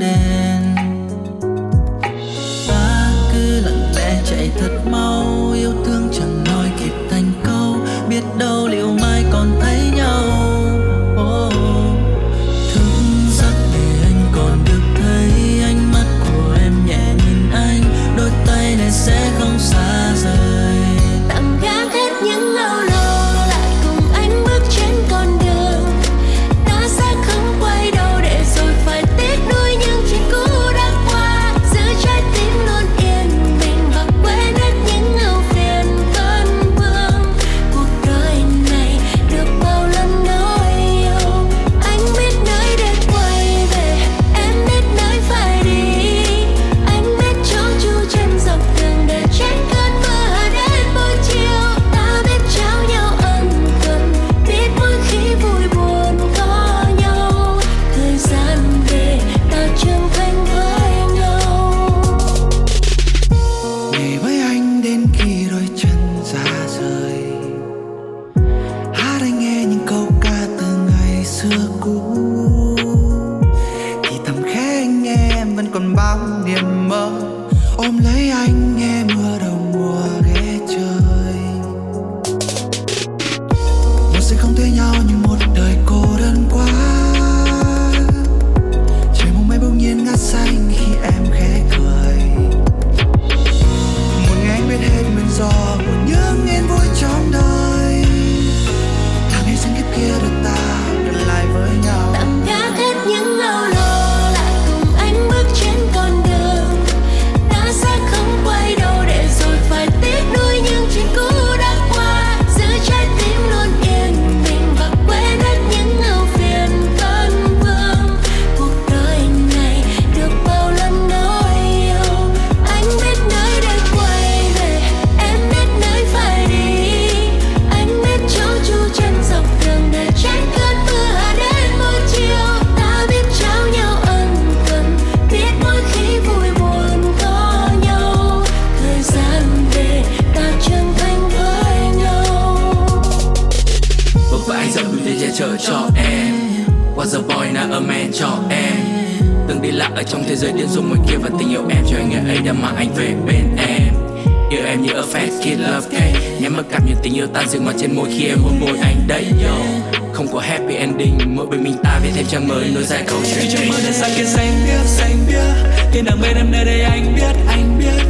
Khi 165.96 166.02
nàng 166.02 166.20
bên 166.20 166.36
em 166.36 166.50
nơi 166.50 166.64
đây 166.64 166.80
anh 166.80 167.14
biết 167.14 167.36
anh 167.48 167.78
biết. 167.78 168.04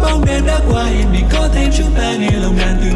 Bóng 0.00 0.24
đêm 0.26 0.46
đã 0.46 0.60
qua, 0.70 0.84
hiện 0.84 1.12
mình 1.12 1.24
có 1.32 1.48
thêm 1.54 1.70
chúng 1.78 1.90
ta 1.98 2.16
nghe 2.20 2.30
lòng 2.42 2.58
đàn 2.58 2.76
từng 2.84 2.95